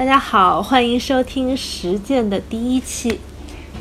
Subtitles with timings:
[0.00, 3.20] 大家好，欢迎收听实践的第一期。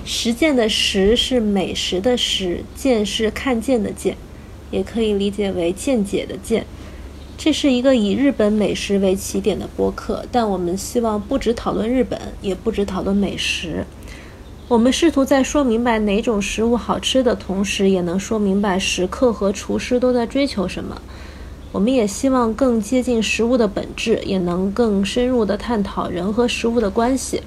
[0.04, 4.18] 实践的实是美食的实，见是看见的见，
[4.70, 6.66] 也可以理解为见解的见。
[7.38, 13.86] 这是一个以日本美食为起点的播客，但我们希望不只讨论日本，也不只讨论美食。
[14.68, 21.02] 我们试图在说明白哪种食物好吃的同时，也能说明白食客和厨师都在追求什么。
[21.72, 27.44] 我们也希望更接近食物的本质，也能更深入地探讨人和食物的关系。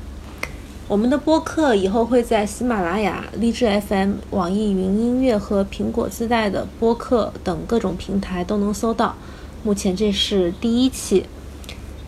[0.87, 9.17] 我们的播客以后会在喜马拉雅、荔枝 FM、网易云音乐和苹果自带的播客等各种平台都能搜到。
[9.65, 11.25] 目前这是第一期。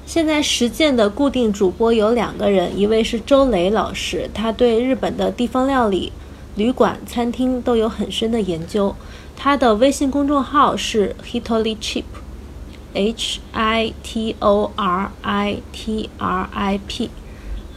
[0.06, 6.12] 现在实践的固定主播有两个人，一位是周雷老师，他对日本的地方料理、
[6.56, 8.94] 旅馆、餐厅都有很深的研究。
[9.36, 17.10] 他的微信公众号是 Hitori Trip，H I T O R I T R I P。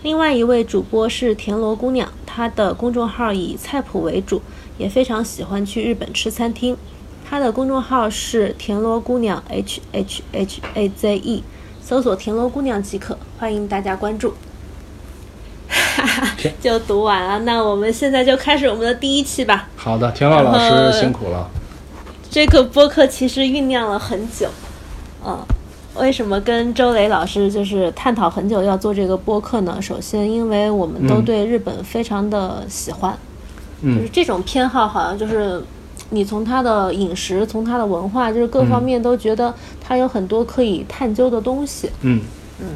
[0.03, 4.41] 另外一位主播是田螺姑娘，她的公众号以菜谱为主，
[4.77, 6.77] 也非常喜欢去日本吃餐厅。
[7.27, 11.43] 她的公众号是田螺姑娘 H H H A Z E，
[11.82, 14.34] 搜索田螺姑娘即可，欢迎大家关注。
[16.62, 19.67] 就读完了，那我们现在就开始我们的第一期吧。
[19.76, 21.49] 好的，田老老师辛苦了。
[22.29, 24.48] 这个播客其实酝酿了很久，
[25.26, 25.37] 嗯，
[25.95, 29.81] 为什么跟周磊老师就是探讨很久要做这个播客呢？
[29.81, 33.17] 首先，因为我们都对日本非常的喜欢，
[33.82, 35.63] 就是这种偏好好像就是
[36.09, 41.89] 你从他的饮食，从他的文化，就是各方面都觉得他有很多可以探究的东西。
[42.01, 42.21] 嗯
[42.59, 42.67] 嗯，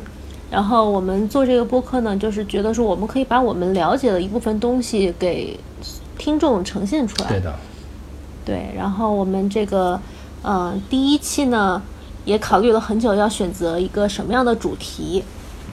[0.52, 5.58] 然后我们做这个播客呢，就是觉得说我们可以把我们了解的一部分东西给
[6.18, 7.30] 听众呈现出来。
[7.30, 7.56] 对的。
[8.44, 10.00] 对，然后我们这个，
[10.42, 11.82] 呃，第一期呢，
[12.26, 15.24] 也考虑了很久，要选择一个什么样的主题。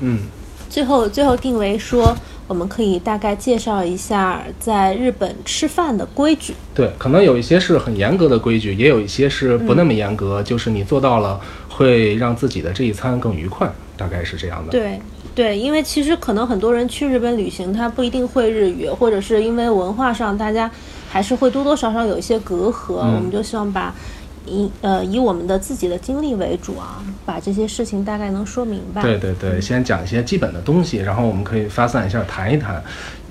[0.00, 0.20] 嗯，
[0.68, 2.14] 最后最后定为说，
[2.46, 6.54] 我们可以大概介绍一下在日本吃饭的规矩。
[6.74, 11.40] 对，可能有一些是很严格的规矩，也有一些是不那么严格，就是你做到了，
[11.70, 14.70] 会让自己的这一餐更愉快，大概是这样的。
[14.70, 14.98] 对
[15.34, 20.70] 对，因为其实可能很多人去日本旅行，他不一定会日语，或者是因为文化上大家。
[21.10, 23.94] 还是会多多少少有一些隔阂，我们就希望把
[24.44, 29.00] 以呃以我们的自己的经历为主啊，把这些事情大概能说明白。
[29.00, 32.84] 对对对，先讲一些基本的东西，然后我们可以发散一下谈一谈，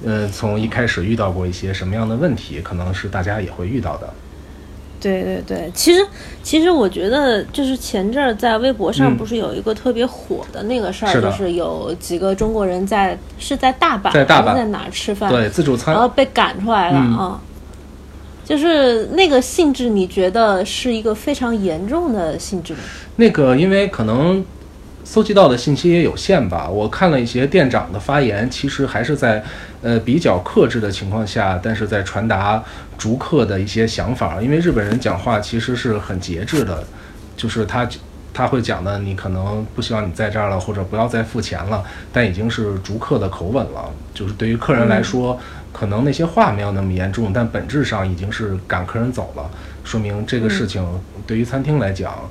[0.04, 4.12] 呃，从一开始遇到过一些什么样的问题，可能是大家也会遇到的。
[5.00, 6.06] 对对对，其实
[6.42, 14.56] 其实我觉得就是前阵儿在微博上不是有一个特别火的那个事儿，就是有几个中国人在是在大阪在大阪。
[14.56, 17.40] 在哪儿吃饭，对自助餐，然后被赶出来了啊。
[18.44, 22.80] 就是那个性质，你觉得是一个非常严重的性质吗？
[23.18, 24.44] 那个，因为可能
[25.10, 26.68] 搜集到的信息也有限吧。
[26.68, 29.42] 我看了一些店长的发言，其实还是在
[29.82, 32.62] 呃比较克制的情况下，但是在传达
[32.98, 34.42] 逐客的一些想法。
[34.42, 36.84] 因为日本人讲话其实是很节制的，
[37.38, 37.88] 就是他
[38.34, 41.82] 他会讲的，你可能不希望你在这儿了，或者不要再付钱了，
[42.12, 43.90] 但已经是逐客的口吻了。
[44.14, 45.40] 就是对于客人来说。
[45.74, 49.48] 可能那些话没有那么严重，但本质上已经是赶客人走了，
[49.84, 50.84] 说明这个事情
[51.28, 52.28] 对于餐厅来讲，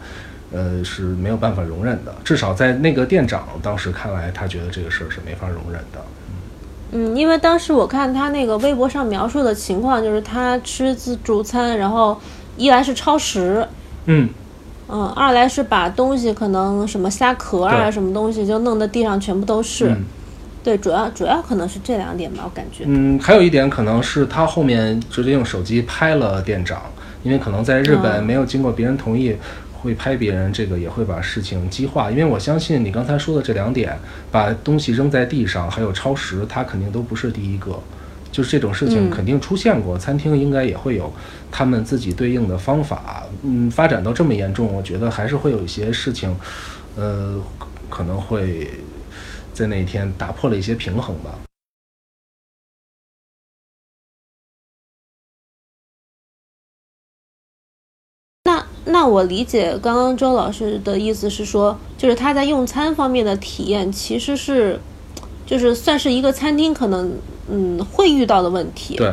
[0.57, 2.15] 呃是没有办法容忍的。
[2.25, 6.01] 至少在那个店长当时看来，他觉得这个事儿是没法容忍的。
[6.93, 12.19] 嗯，因为当时我看他那个微博上描述的情况，就是他吃自助餐，然后
[12.57, 13.67] 一来是超时，
[14.07, 14.29] 嗯
[14.89, 19.95] 嗯，二来是把东西可能什么虾壳啊什么东西就弄得地上全部都是。
[20.63, 22.85] 对，主要主要可能是这两点吧，我感觉。
[22.87, 26.83] 嗯，还有一点可能是他后面直接用手机拍了店长，
[27.23, 29.37] 因为可能在日本没有经过别人同意
[29.87, 32.11] 会拍别人，这个也会把事情激化。
[32.11, 33.97] 因为我相信你刚才说的这两点，
[34.33, 37.81] 把东西扔在地上，还有超时，他肯定都不是第一个，
[38.33, 39.97] 就是这种事情肯定出现过。
[39.97, 41.13] 餐厅应该也会有
[41.53, 43.23] 他们自己对应的方法。
[43.45, 46.37] 嗯，发展到这么严重，我觉得还是会有一些事情，
[46.97, 47.41] 呃，
[47.89, 48.69] 可能会。
[49.57, 51.31] 在那一天打破了一些平衡吧。
[58.97, 64.81] 那那我理解刚刚周老师的意思是说，就是他在用餐方面的体验其实是，
[65.45, 67.13] 就是算是一个餐厅可能
[67.51, 68.97] 嗯会遇到的问题。
[68.97, 69.13] 对。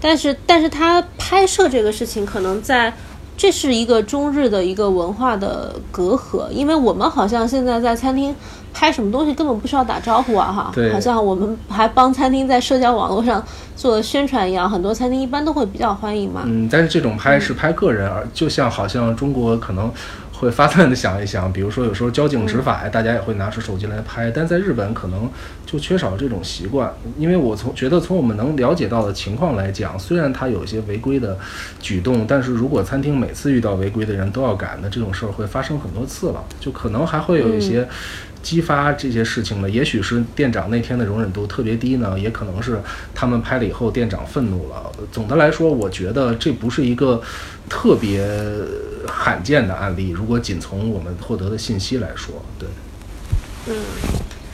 [0.00, 2.94] 但是但是他拍摄这个事情可能在。
[3.38, 8.34] 这是一个中日的一个文化的隔阂，因为我们好像现在在餐厅
[8.78, 13.42] 拍什么东西根本不需要打招呼啊，哈，好像我们还帮餐厅在社交网络上
[13.74, 16.42] 做宣传一样，很多餐厅一般都会比较欢迎嘛。
[16.44, 19.90] 嗯，但是这种拍是拍个人，而就像好像中国可能
[20.30, 24.30] 会发散的想一想，比如说有时候交警执法呀，大家也会拿出手机来拍。
[24.30, 25.26] 但在日本可能
[25.64, 31.38] 就缺少这种习惯，因为我从觉得从我们能了解到的情况来讲，虽然他有一些违规的
[31.80, 37.88] 举动，但是如果餐厅每次遇到违规的人都要赶，那这种事儿会发生很多次了，就可能还会有一些。
[38.46, 42.80] 激发这些事情呢，也许是店长那天的容忍度特别低呢，也可能是
[43.12, 44.88] 他们拍了以后店长愤怒了。
[45.10, 47.20] 总的来说，我觉得这不是一个
[47.68, 48.24] 特别
[49.08, 50.10] 罕见的案例。
[50.10, 52.68] 如果仅从我们获得的信息来说，对，
[53.66, 53.74] 嗯，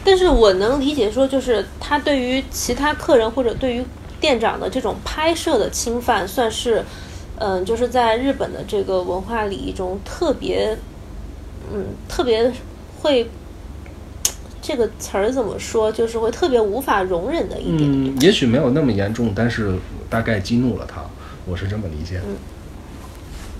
[0.02, 3.84] 但是我能理解说，就是他对于其他客人或者对于
[4.18, 6.82] 店长的这种拍摄的侵犯，算是，
[7.36, 10.78] 嗯，就是在日本的这个文化礼仪中特别，
[11.70, 12.50] 嗯，特别
[13.02, 13.28] 会。
[14.62, 15.92] 这个词儿怎么说？
[15.92, 17.82] 就是会特别无法容忍的一点。
[17.82, 19.74] 嗯，也许没有那么严重，但是
[20.08, 21.02] 大概激怒了他，
[21.44, 22.20] 我是这么理解。
[22.24, 22.36] 嗯，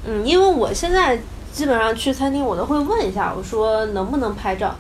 [0.06, 1.18] 嗯，因为我现在
[1.52, 4.76] 基本上去餐厅，我都会问一下，我说能不能拍照。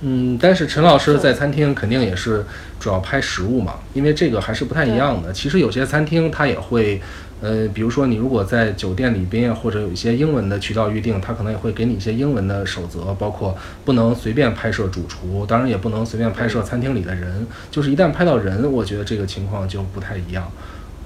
[0.00, 2.46] 嗯，但是陈老师在餐厅肯定也是
[2.78, 5.32] 主要拍食物嘛，因为这个还是不太一样的。
[5.32, 7.02] 其实有些餐厅他也会。
[7.44, 13.54] 呃，比如说你如果在酒店里边或者有一些英文的渠道预订，他可能也会给你一些英文的守则，包括
[13.84, 17.46] 不能随便拍摄主厨，当然也不能随便拍摄餐厅里的人。
[17.70, 20.50] 就是一旦拍到人，我觉得这个情况就不太一样。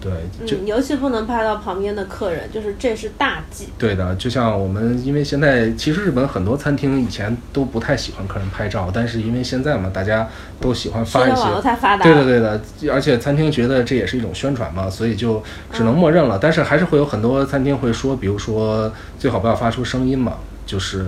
[0.01, 3.69] 对，嗯，尤其不能拍到旁边的客人，就是这是大忌。
[3.77, 10.29] 对的，就像我们，因为现在其实日本很多餐厅以前都不太喜欢客人拍照，但是因为现在嘛，大家
[10.61, 12.61] 都喜欢发一些，对的对的，
[12.93, 15.43] 而且餐厅觉得这也是一种宣传嘛，所以就
[15.73, 16.39] 只能默认了。
[16.41, 20.35] 但是还是会有很多餐厅会说，比如说最好不要发出声音嘛，
[20.65, 21.07] 就是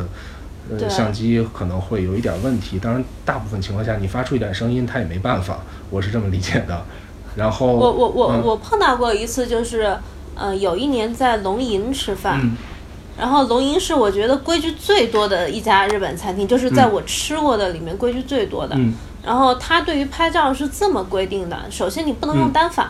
[0.69, 2.81] 呃相机可能会有一点问题。
[2.81, 5.61] 当然，大部分情况下你发出一点声音，他也没办法，
[5.91, 6.85] 我是这么理解的。
[7.37, 9.97] 然后我我我我碰到过一次，就是，
[10.35, 12.41] 呃，有一年在龙吟吃饭，
[13.19, 18.77] 然后龙吟是我觉得规矩最多的一家日本餐厅，就是在我吃过的里面规矩最多的。
[19.23, 22.88] 然后他对于拍照是这么规定的：首先你不能用单反，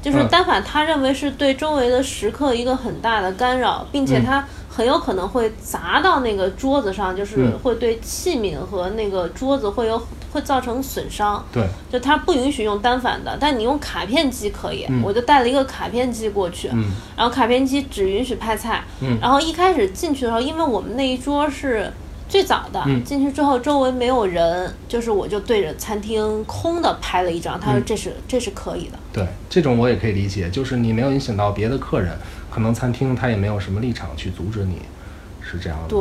[0.00, 4.46] 就是单反他认为是对周围的食客一个很大的干扰，并且他
[4.80, 10.00] 很有可能会砸到那个桌子上，就是会对器皿和那个桌子会有。
[10.32, 14.86] 会造成损伤，对，就它不允许用单反的，但你用卡片机可以。
[15.02, 16.68] 我就带了一个卡片机过去，
[17.16, 18.84] 然后卡片机只允许拍菜。
[19.20, 21.92] 然后一开始进去的时候，因为我们那一桌是
[22.28, 27.58] 最早的，进去之后周围没有人，就是我就对着餐厅空的拍了一张。
[27.58, 28.96] 他说这是这是可以的。
[29.12, 32.16] 对，这种我也可以理解，就是你没有影响到别的客人，
[32.50, 34.82] 可能餐厅他也没有什么立场去阻止你，
[35.40, 35.88] 是这样的。
[35.88, 36.00] 对，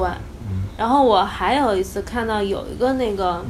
[0.49, 0.63] 嗯。
[0.77, 3.45] 然后我还有一次看到有一个那个。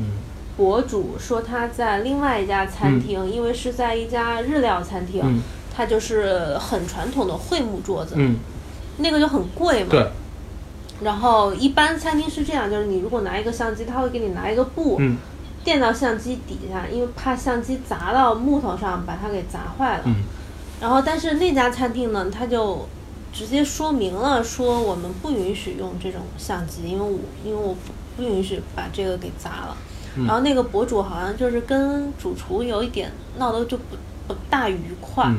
[0.57, 5.41] 博主说他在另外一家餐厅，因为是在一家日料餐厅，
[5.73, 8.17] 他就是很传统的桧木桌子，
[8.97, 9.89] 那个就很贵嘛。
[9.89, 10.11] 对。
[11.01, 14.99] 然后一般餐厅是这样，就是你如果拿一个相机，他会给你拿一个布
[15.63, 20.03] 垫到相机底下，因为怕相机砸到木头上把它给砸坏了。
[20.81, 22.87] 然后但是那家餐厅呢，他就
[23.33, 29.77] 直接说明了，说我们不允许用这种相机，因为我因为我不不允许把这个给砸了。
[30.25, 33.95] 然后那个博主好像就是跟主厨有一点闹得就不
[34.27, 35.31] 不大愉快，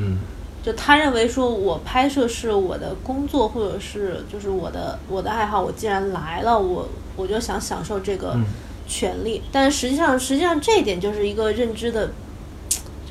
[0.63, 6.87] 就他认为说我拍摄是我的工作或者是就是我的我的爱好，我既然来了，我
[7.17, 8.39] 我就想享受这个
[8.87, 9.41] 权利。
[9.51, 12.09] 但实际上实际上这一点就是一个认知的，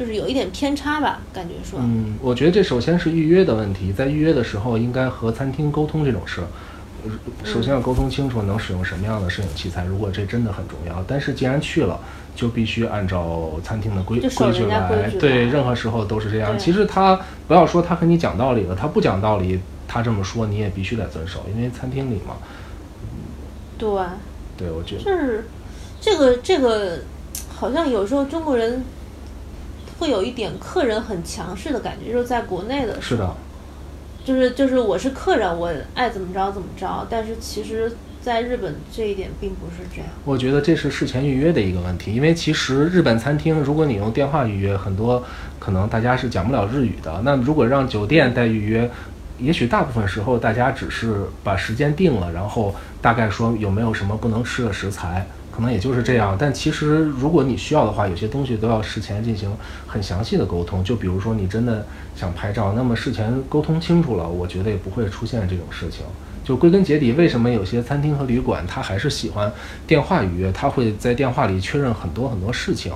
[0.00, 1.78] 就是有一点偏差吧，感觉说。
[1.83, 6.40] 嗯，我觉得这首先是预约的问题，在预约的时候应该和餐厅沟通这种事。
[7.45, 11.04] 首先要沟通清楚能使用什么样的摄影器材，如果这真的很重要。
[11.07, 12.00] 但是既然去了，
[12.35, 15.11] 就必须按照餐厅的规规矩来。
[15.21, 16.59] 对，任何时候都是这样。
[16.59, 22.37] 其实他不要说他和你讲道理了，他不讲道理，他这么说你也必须得遵守，因为餐厅里嘛。
[23.76, 23.90] 对。
[24.57, 25.02] 对，我觉得。
[25.02, 25.45] 就是
[26.00, 27.00] 这个这个，
[27.54, 28.83] 好像有时候中国人
[30.00, 33.00] 会有一点客人很强势的感觉，就是在国内的。
[33.00, 33.33] 是的。
[34.25, 37.07] 就是就是我是客人，我爱怎么着怎么着。
[37.09, 37.90] 但是其实，
[38.23, 40.07] 在日本这一点并不是这样。
[40.25, 45.25] 我觉得这是事前预约的一个问题，因为其实日本餐厅，如果你用电话预约，很多
[45.59, 47.23] 可能大家是讲不了日语的。
[47.25, 48.90] 那如果让酒店代预约，
[49.38, 55.26] 也许大部分时候大家只是把时间定了，然后大概说有没有什么不能吃的食材。
[55.50, 59.50] 可能也就是这样，但其实如果你需要的话，有些东西都要事前进行
[59.87, 60.83] 很详细的沟通。
[60.83, 66.04] 就比如说你真的想拍照，那么事前沟通清楚了，我觉得也不会出现这种事情。
[66.45, 69.52] 就归根结底，为什么有些餐厅和旅馆他还是喜欢
[69.87, 70.50] 电话预约？
[70.52, 72.92] 他会在电话里确认很多很多事情。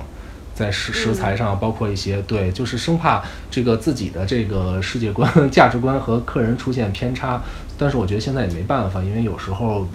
[0.53, 3.21] 在食食材上，包括一些对，就是生怕
[3.51, 7.43] 这个自己的这个世界观、 价值观和客人出现偏差。
[7.77, 9.85] 但是我觉得现在也没办法，因为有时候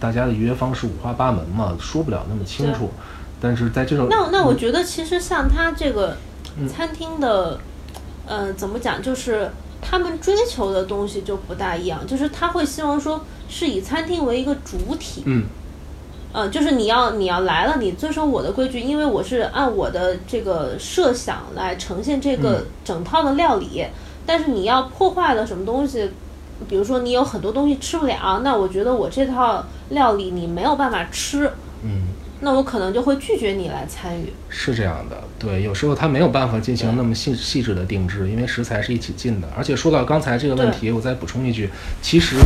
[0.00, 2.90] 大家的预约方式五花八门嘛，说不了那么清楚。
[3.40, 6.16] 但是在这种那那我觉得其实像他这个
[6.68, 7.60] 餐厅的，
[8.26, 15.22] 呃，怎么讲，就是他们追求的东西就不大一样，就是他会希望说是以餐厅为一个主体。
[15.26, 15.44] 嗯。
[16.30, 23.86] 嗯，就是你要你要来了，你遵守我的规矩，因为我是按我的这个设想来呈现这个整套的料理。
[24.26, 26.10] 但是你要破坏了什么东西，
[26.66, 31.50] 比如说你有很多东西吃不了，那我觉得我这套料理你没有办法吃。
[31.82, 32.08] 嗯，
[32.40, 34.32] 那我可能就会拒绝你来参与。
[34.48, 39.48] 是这样的，对，有时候他没有办法进行那么细细致的定制，因为食材是一起进的。
[39.56, 41.70] 而且说到刚才这个问题，我再补充一句，
[42.02, 42.36] 其实，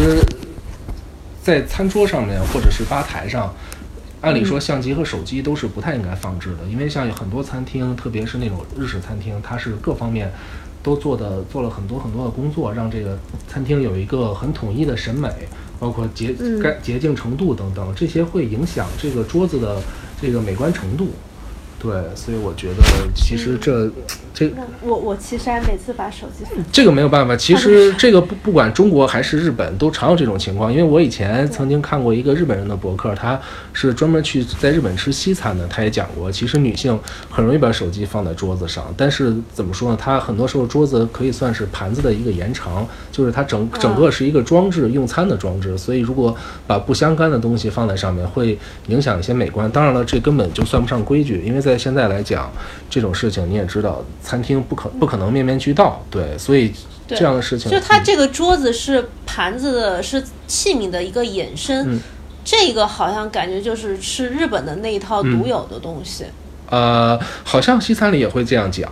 [1.42, 3.54] 在餐桌上面或者是吧台上。
[4.20, 10.32] 按理说，相机和手机都是不太应该放置的，因为像有很多餐厅，特别是那种日式餐厅，它是各方面
[10.82, 15.28] 都做的做了很多很多的工作，让这个餐厅有一个很统一的审美，
[15.78, 19.80] 包括洁干洁净程度等等，这些会影响这个桌子的
[20.20, 21.08] 这个美观程度。
[21.82, 22.82] 对，所以我觉得
[23.14, 23.90] 其实这。
[24.34, 33.38] 这我我其实还每次把手机这个没有办法，其实这个不不管中国还是日本都常有这种情况，因为我以前曾经看过一个日本人的博客，他
[33.74, 36.98] 是专门去在日本吃西餐的，他也讲过，其实女性
[37.28, 39.98] 很容易把手机放在桌子上，但是怎么说呢？
[40.00, 46.34] 它很多时候桌子可以算是盘子的一个延长，就是它整整个是一个装置用餐的装置，所以如果
[46.66, 49.70] 把不相干的东西放在上面，会影响一些美观。
[49.70, 52.50] 当然了，这根本就算不上规矩，因为在现在来讲，
[52.88, 54.02] 这种事情你也知道。
[54.22, 56.72] 餐厅不可不可能面面俱到，对，所以
[57.06, 62.00] 这样的事情，就它这个桌子是盘子的，是器皿的一个衍生，
[62.44, 66.24] 这个好像感觉就是是日本的那一套独有的东西。
[66.70, 68.90] 呃，好像西餐里也会这样讲，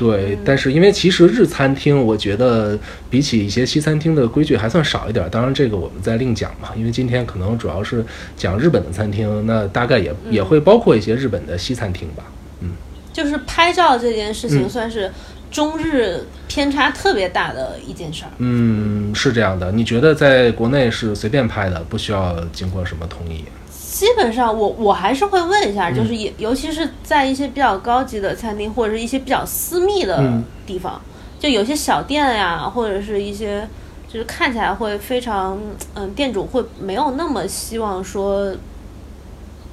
[0.00, 2.78] 对，但是因为其实日餐厅，我觉得
[3.10, 5.28] 比起一些西餐厅的规矩还算少一点。
[5.28, 8.02] 当然，这个我们再另讲嘛，因为今天可能主要是
[8.34, 12.24] 讲日本的餐厅，那大概也也会包括一些日本的西餐厅吧。
[12.62, 12.70] 嗯
[13.12, 15.12] 就是拍照这件事情，算是
[15.50, 18.30] 中日偏差特别大的一件事儿。
[18.38, 19.70] 嗯，是这样的。
[19.70, 23.44] 你觉得在国内是随便拍的，不需要经过什么同意？
[23.90, 30.22] 基本上，我我还是会问一下，就是尤尤其是在一些比较高级的餐厅，或者是一些比较私密的
[30.64, 31.00] 地方，
[31.40, 33.68] 就有些小店呀，或者是一些
[34.06, 35.58] 就是看起来会非常
[35.94, 38.54] 嗯，店主会没有那么希望说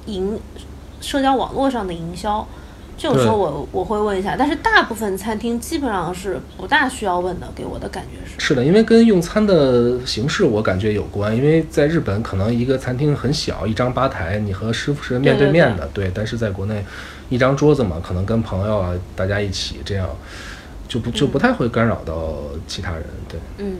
[0.06, 0.36] 营
[1.00, 2.44] 社交网络上的营销。
[2.98, 8.48] 这种时候我我会问一下，但是大部分餐厅基本上是不大需要问的，给我的感觉是。
[8.48, 16.10] 是的，因为跟用餐的形式我感觉有关，因为在日本可能一个餐厅很小，一张吧台，你和师傅是面对面的，对。
[16.12, 16.84] 但是在国内，
[17.28, 20.08] 一张桌子嘛，可能跟朋友啊大家一起这样，
[20.88, 23.38] 就不就不太会干扰到其他人，对。
[23.58, 23.76] 嗯。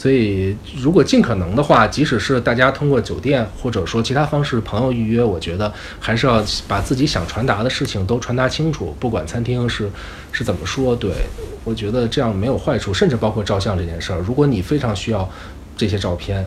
[0.00, 8.96] 所以，如果尽可能的话，即使是大家通过酒店或者说其他方式朋友预约，我觉得还是要把自己想传达的事情都传达清楚。
[8.98, 9.90] 不管餐厅是
[10.32, 11.10] 是怎么说，对
[11.64, 12.94] 我觉得这样没有坏处。
[12.94, 15.28] 甚至包括照相这件事儿，如果你非常需要
[15.76, 16.46] 这些照片，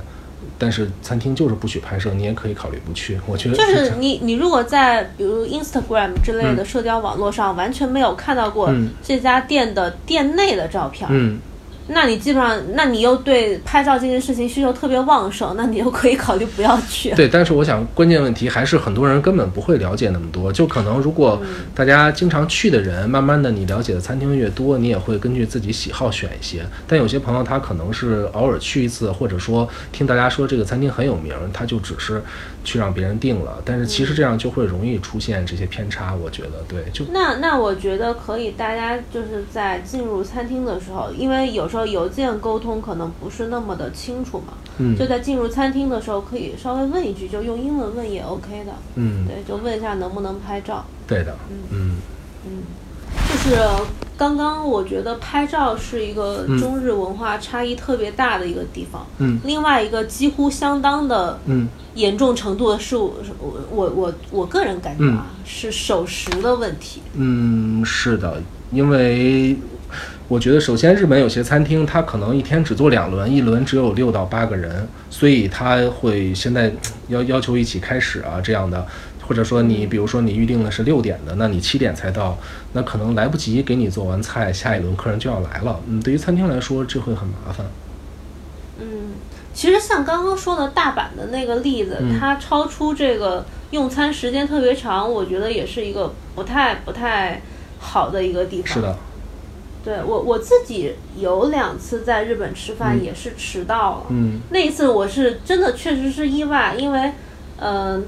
[0.57, 3.19] 但是餐厅就是不许拍摄，你也可以考虑不去。
[3.27, 11.39] 我觉得就是你你如果在比如 Instagram 之类的社交网络上完全没有看到过这家店的店内的照片，嗯。
[11.87, 17.11] 那你基本上，那你又对拍照这件事情需求特别旺盛，那你又可以考虑不要去。
[17.11, 21.41] 对，但是我想关键问题还是很多人根本不会了解那么多，就可能如果
[21.75, 26.65] 大家经常去的人，慢慢的你了解的餐厅越多，你也会根据自己喜好选一些。
[26.87, 32.21] 但有些朋友他可能是偶尔去一次，或者说听大家说这个餐厅很有名，他就只是。
[32.65, 36.15] 去让别人定了，但是其实这样就会容易出现这些偏差。
[36.15, 50.85] 我觉得，对，就那那我觉得可以，大家就是在进入餐厅的时候，因为有时候邮件沟通可能不是那么的清楚嘛，嗯，就在进入餐厅的时候可以稍微问一句，就用英文问也 OK 的，嗯，对，就问一下能不能拍照。
[51.07, 51.97] 对的，嗯嗯
[52.45, 52.51] 嗯，
[53.27, 53.57] 就是
[54.15, 61.67] 刚刚我觉得拍照是一个中日文化差异特别大的一个地方，嗯，另外一个几乎相当的，嗯。
[61.95, 67.03] 严重程度是我我我我我个人感觉啊，是守时的问题。
[67.13, 69.55] 嗯，是的，因为
[70.33, 76.73] 我觉得首先日本有些餐厅，它可能一天只做两轮，一轮只有六到八个人，所以他会现在
[77.07, 78.83] 要要求一起开始啊这样的，
[79.27, 82.35] 或者说你比如说你预定的是六点的，那你七点才到，
[82.71, 85.79] 那可能来不及给你做完菜，下一轮客人就要来了。
[85.87, 87.67] 嗯，对于餐厅来说，这会很麻烦。
[88.79, 89.13] 嗯
[89.53, 97.39] 其实像刚刚说的大阪的那个例子，它超出这个用餐时间特别长，我觉得也是一个不太不太
[97.77, 98.73] 好的一个地方。
[98.73, 98.97] 是的，
[99.83, 104.39] 对我我自己有两次在日本吃饭也是迟到了，嗯。
[104.49, 107.11] 那一次我是真的确实是意外，因为
[107.57, 108.03] 嗯、呃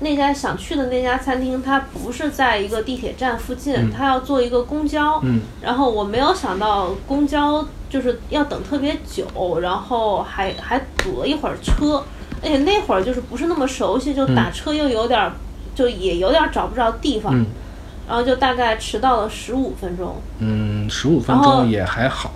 [0.00, 3.90] 那家想去的那家餐厅它不是在一个地铁站附近，嗯。
[3.90, 5.40] 它要坐一个公交，嗯。
[5.62, 12.04] 然后我没有想到公交就是要等特别久，然后还还堵了一会儿车，
[12.42, 15.32] 而且那会儿就是不是那么熟悉，就打车又有点儿，
[15.74, 17.46] 就也有点儿找不着地方，嗯
[18.08, 22.32] 然后就大概迟到了十五分钟，嗯，十五分钟也还好。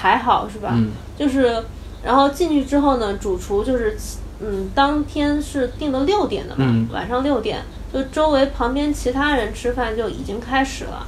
[0.00, 0.70] 还好是吧？
[0.72, 1.62] 嗯就是
[2.02, 3.96] 然后进去之后呢，主厨就是
[4.40, 11.06] 嗯，当天是定的六点的嘛，嗯晚上六点，就周围旁边其他人吃饭就已经开始了。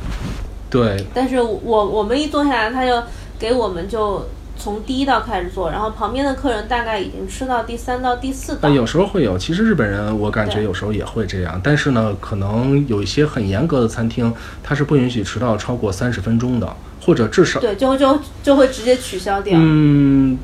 [0.71, 3.03] 对，但是我我们一坐下来，他就
[3.39, 4.27] 给我们就
[4.59, 8.71] 从第一道开始做，然后旁边的客人大概已经吃到第三道、第四道呃，。
[8.71, 9.37] 有时候会有。
[9.39, 14.33] 其实日本人，我感觉有时候也会这样，但是呢，可能有一些很严格的餐厅，
[14.63, 20.37] 它是不允许迟到超过三十分钟的，或者至少，对，就就就会直接取消掉，嗯，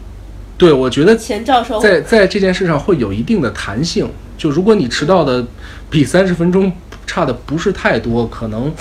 [0.57, 1.81] 对，我觉得钱照收。
[1.81, 4.09] 在在这件事上会有一定的弹性。
[4.39, 5.45] 就如果你迟到的
[5.89, 6.73] 比三十分钟
[7.07, 8.73] 差的不是太多，可能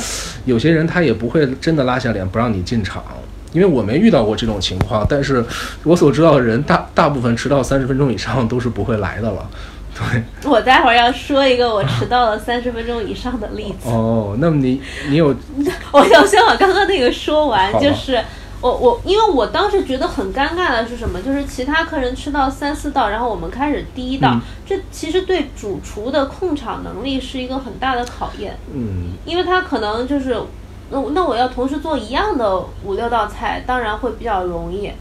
[0.45, 3.03] 有些人他也不会真的拉下脸不让你进场。
[3.53, 5.43] 因为我没遇到过这种情况，但是
[5.83, 9.49] 我所知道的人大大部分迟到三十分钟以上都是不会来的了。
[9.93, 13.89] 对，我待会儿要说一个我迟到了三十分钟以上的例子。
[13.89, 15.35] 哦，那么你你有
[15.91, 18.17] 我要先把刚刚那个说完，就是
[18.61, 21.21] 我我因为我当时觉得很尴尬的是什么？
[21.21, 30.37] 就是其他客人吃到三四道，然后我们开始第一道，嗯这其实对主厨的控场能力是一个很大的考验，嗯因为他可能就是，
[30.91, 34.91] 那那我要同时做一样的五六道菜，当然会比较容易。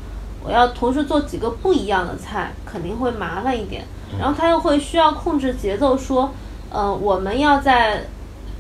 [0.43, 3.85] 我要同时做几个不一样的菜，肯定会麻烦一点。
[4.19, 6.33] 然后他又会需要控制节奏，说，
[6.71, 8.05] 呃，我们要在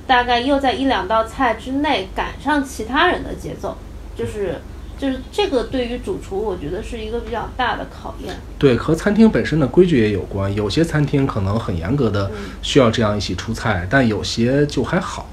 [0.07, 3.77] 大概又在一两道菜之内赶上其他人的节奏，
[4.15, 4.61] 就是
[4.99, 8.37] 就是这个对于主厨，我觉得是一个比较大的考验。
[8.59, 10.55] 对，和餐厅本身的规矩也有关。
[10.55, 15.27] 有些餐厅可能很严格的需要这样一起出菜，但有些就还好。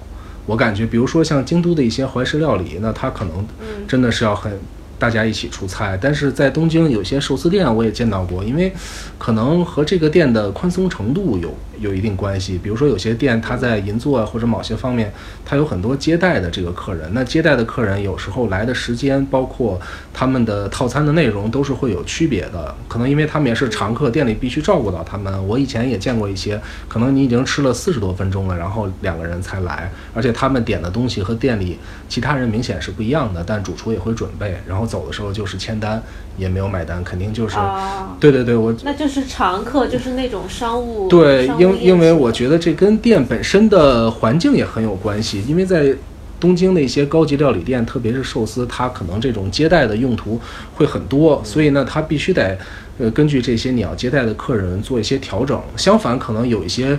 [0.48, 3.46] 我感觉，比如说像京都的一些怀石料理，那它可能
[3.88, 4.60] 真的是要很
[4.98, 5.98] 大家一起出菜。
[6.02, 8.72] 但是在东京有些寿司店我也见到过，因为
[9.18, 12.60] 可能和这个店的宽松程度有有一定关系。
[12.62, 15.12] 比如说有些店它在银座啊或者某些方面，
[15.46, 19.80] 它有很多接待的这个客人，那接待的客人有时候来的时间，包括
[20.14, 22.74] 他们的套餐的内容都是会有区别的。
[22.88, 25.48] 可能因为他们也是常客，店里必须照顾到他们。
[25.48, 31.78] 我以前也见过一些，可能你已经吃了四十多分钟了，然后两个人才来，而且他们点的东西和店里
[32.10, 36.02] 其他人明显是不一样的，但主厨也会准备，然后走的时候就是签单，
[36.38, 41.08] 也没有买单，肯定就是，啊，对对对，我那就是常客，就是那种商务。
[41.10, 45.94] 对，因因为我觉得这跟店本身的环境也很有关系，因为在
[46.40, 50.40] 东京的一些高级料理店，特别是寿司，它可能这种接待的用途
[50.76, 52.56] 会很多，所以呢，它必须得
[53.00, 55.60] 呃根据这些你要接待的客人做一些调整。
[55.76, 56.98] 相反，可能有一些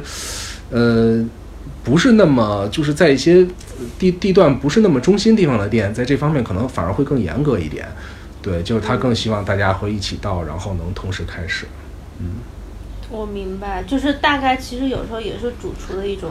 [0.71, 1.25] 呃
[1.85, 3.68] 不是那么就是在一些呃
[3.99, 7.87] 地地段不是那么中心地方的店，在这方面可能反而会更严格一点。
[8.41, 11.67] 对，就是他更希望大家会一起到，然后能同时开始。
[12.21, 12.37] 嗯
[13.11, 16.31] 我明白，就是大概其实有时候也是主厨的一种，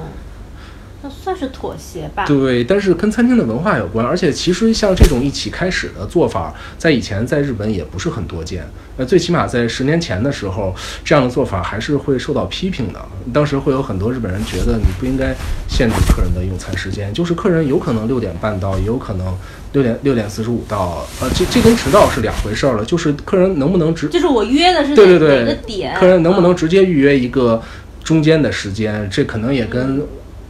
[1.01, 2.25] 那算是妥协吧。
[2.25, 8.67] 对，但是跟餐厅的文化有关，而且其实像这种一起开始的做法，在以前在日本也不是很多见。
[8.97, 10.73] 那，最起码在十年前的时候，
[11.05, 12.99] 这样的做法还是会受到批评的。
[13.31, 15.35] 当时会有很多日本人觉得你不应该
[15.69, 19.37] 限制客人的用餐时间，就是客人有可能六点半到，也有可能
[19.73, 21.05] 六点六点四十五到。
[21.21, 27.61] 呃，这这跟迟到是两回事儿了，就是客人能不能直就是我约的是哪对对对哪个点，客人能不能嗯直接预约一个
[28.03, 29.07] 中间的时间？
[29.11, 30.01] 这可能也跟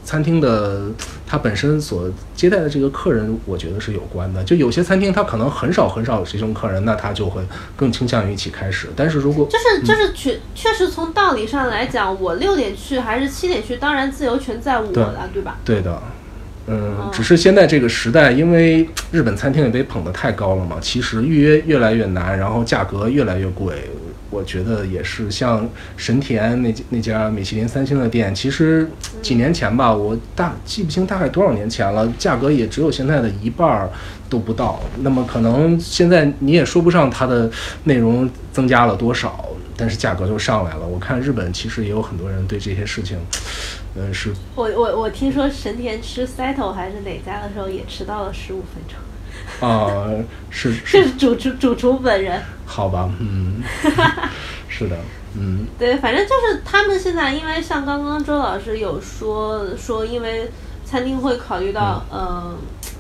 [0.07, 0.83] 餐厅的
[1.25, 4.41] 它本身所接待的这个客人，我觉得是有关的。
[4.41, 7.41] 就有些餐厅它可能很少很少有这种客人，那他就会
[7.75, 8.87] 更倾向于一起开始。
[8.95, 15.57] 但是如果就是就是确确实从道理上来讲，我六点去还是七点去，当然自由权在我了，对吧？
[15.65, 16.01] 对的，
[16.67, 23.73] 嗯哦，只是现在这个时代，因为日本餐厅也被捧得太高了嘛，其实预约越来越难，然后价格越来越贵。
[24.29, 28.89] 我觉得也是，像神田那那家米其林三星的店，其实
[29.21, 33.89] 几年前吧，我大记不清大概多少年前了，价格也只有现在的一半儿
[34.29, 34.79] 都不到。
[34.99, 37.49] 那么可能现在你也说不上它的
[37.85, 40.85] 内容增加了多少，但是价格就上来了。
[40.85, 43.17] 我看日本其实也有很多人对这些事情，
[43.95, 48.97] 嗯，是我我我听说神田吃 Settle 还是哪家的时候也迟到了十五分钟，
[49.61, 50.07] 啊、
[50.49, 51.03] 是这是。
[51.03, 52.41] 是主厨主厨本人。
[52.65, 53.63] 好吧，嗯，
[54.67, 54.97] 是的，
[55.39, 55.65] 嗯。
[55.79, 60.51] 对，反正就是他们现在，因为像刚刚周老师有说说，因为
[60.85, 62.57] 餐厅会考虑到，嗯、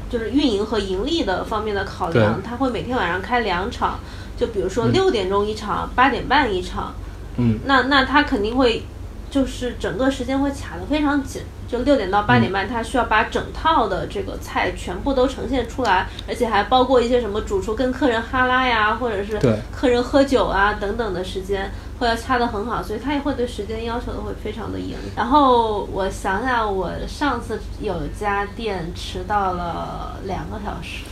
[0.09, 3.99] 就是运营和盈利的方面的考量，他会每天晚上开两场，
[4.37, 6.93] 就比如说六点钟一场，八、点半一场，
[7.37, 7.59] 嗯。
[7.65, 8.83] 那那他肯定会
[9.29, 19.39] 就是整个时间会卡得非常紧，就六点到八点半，他需要把整套的这个菜全部都呈现出来，而且还包括一些什么主厨跟客人哈拉呀，或者是
[19.71, 21.71] 客人喝酒啊等等的时间。
[21.99, 24.95] 会要掐得很好，所以他也会对时间要求的会非常的严。
[25.15, 31.05] 然后我想想，我上次有家店迟到了两个小时，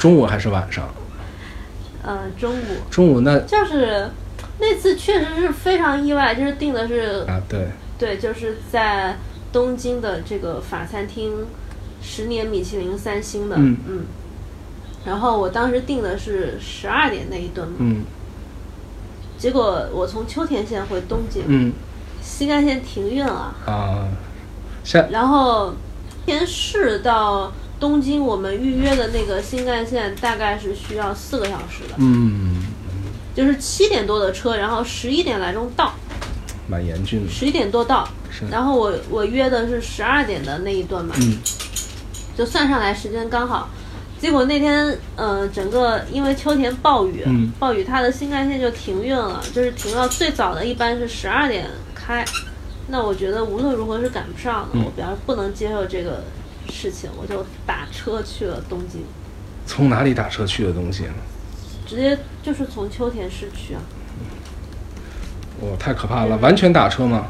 [0.00, 0.88] 中午还是晚上？
[2.02, 4.08] 呃，中午中午那就是
[4.58, 9.14] 那次确实是非常意外，就是定的是啊，对，对，就是在
[9.52, 11.46] 东京的这个法餐厅，
[12.02, 14.04] 十年米其林三星的，嗯。
[15.04, 18.02] 然后我当时订的是十二点那一顿嘛，嗯。
[19.38, 21.72] 结果我从秋田县回东京，嗯。
[22.20, 24.08] 新干线停运了，啊，
[24.84, 25.06] 下。
[25.10, 25.74] 然后
[26.26, 32.62] 天市到东京我们预约的那个新干线大概是需要四个小时的，嗯。
[33.34, 35.94] 就是七点多的车，然后十一点来钟到，
[36.68, 38.06] 蛮严峻的，十一点多到，
[38.50, 41.38] 然后我我约的是十二点的那一段嘛，嗯。
[42.36, 43.68] 就算上来时间刚好。
[44.20, 47.50] 结果那天，呃，整个因为秋田暴雨，嗯。
[47.58, 52.24] 暴雨它的新干线就停运了，就是停到最早的一般是十二点开。
[52.88, 54.84] 那我觉得无论如何是赶不上的，嗯。
[54.84, 56.22] 我比较不能接受这个
[56.68, 59.02] 事情，我就打车去了东京，
[59.66, 61.06] 从哪里打车去的东京？
[61.86, 63.80] 直接就是从秋田市区啊，
[65.60, 66.36] 哇，太可怕了！
[66.38, 67.26] 完全打车吗？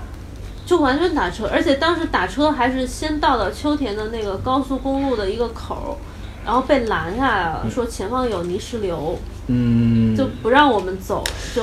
[0.67, 9.19] 就完全打车，而且当时打车还是先到了秋田的那个高速公路的一个口儿，然后被拦下来了，说前方有泥石流。
[9.51, 11.63] 嗯，就不让我们走，就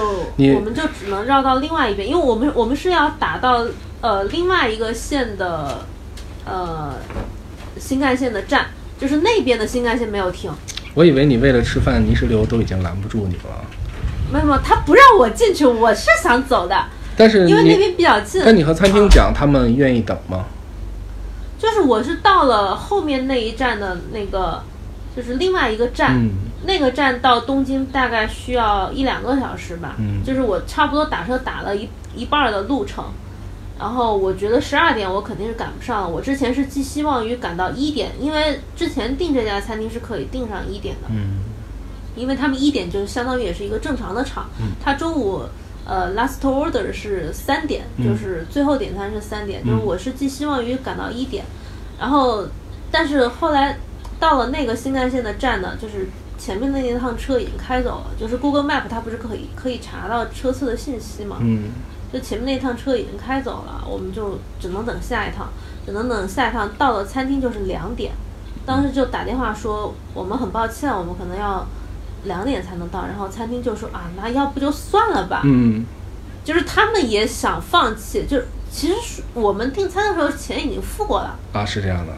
[0.56, 3.64] 我们就只能绕到另外一边，因为我们我们是要打到
[4.02, 5.86] 呃另外一个县的
[6.46, 6.96] 呃
[7.78, 8.66] 新干线的站，
[9.00, 10.52] 就是那边的新干线没有停，
[10.96, 13.64] 我以为你为了吃饭，泥石流都已经拦不住你了。
[14.44, 18.42] 没有，他不让我进去，我是想走的，但是因为那，边比较近。
[18.44, 20.46] 那你和餐厅讲，他们愿意等吗？
[21.58, 24.62] 就是我是到了后面那一站的那个，
[25.16, 26.32] 就是另外一个站，嗯
[26.68, 33.06] 那个站到东京大概需要一两个小时吧，嗯就是我差不多打车打了一一半儿的路程，
[33.80, 36.08] 然后我觉得十二点我肯定是赶不上了。
[36.08, 41.40] 我之前是寄希望于赶到一点，因为之前订这家餐厅是可以订上一点的，嗯
[42.16, 44.72] 因为他们一点就相当于也是一个正常的场，嗯。
[44.84, 45.44] 他中午。
[45.88, 51.46] 呃，last order 是三点，嗯就是最后点餐是三点，就是我是寄希望于赶到一点，
[52.00, 52.48] 然后，
[52.90, 53.78] 但是后来
[54.20, 56.08] 到了那个新干线的站呢，就是
[56.40, 61.66] 前面那一趟车已经开走了，就是 Google Map 它不是可以可以查到车次的信息嘛，嗯。
[62.12, 65.50] 就前面那趟车已经开走了，我们就只能等下一趟，
[65.86, 68.12] 只能等下一趟到了餐厅就是两点，
[68.66, 71.64] 当时就打电话说我们很抱歉，我们可能要
[72.26, 75.86] 两点才能到，然后餐厅就说啊，那要不就算了吧，嗯
[76.44, 81.38] 就是他们也想放弃，就是其实是我们订餐的时候钱已经付过了。
[81.54, 82.14] 啊，是这样的。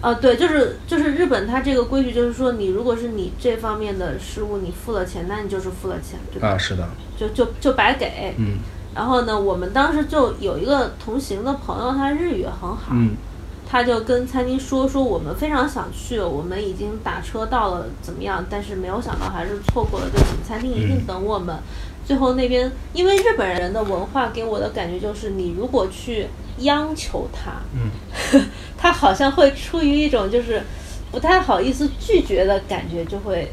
[0.00, 6.50] 啊，对，就是就是日本它这个规矩就是说，你如果是你这方面的失误，你付了钱，那你就是付了钱，对吧？
[6.50, 8.34] 啊，是的，就就就白给。
[8.38, 8.58] 嗯
[8.94, 13.16] 然后呢，我们当时就有一个同行的朋友，他日语很好，嗯
[13.70, 18.42] 他就跟餐厅说说我们非常想去，我们已经打车到了，怎么样？
[18.48, 21.54] 但是没有想到还是错过了，就请餐厅一定等我们。
[22.06, 26.26] 最后那边，因为日本人的文化给我的感觉就是，你如果去
[26.60, 28.46] 央求他，嗯，
[28.78, 30.62] 他好像会出于一种就是
[31.12, 33.52] 不太好意思拒绝的感觉，就会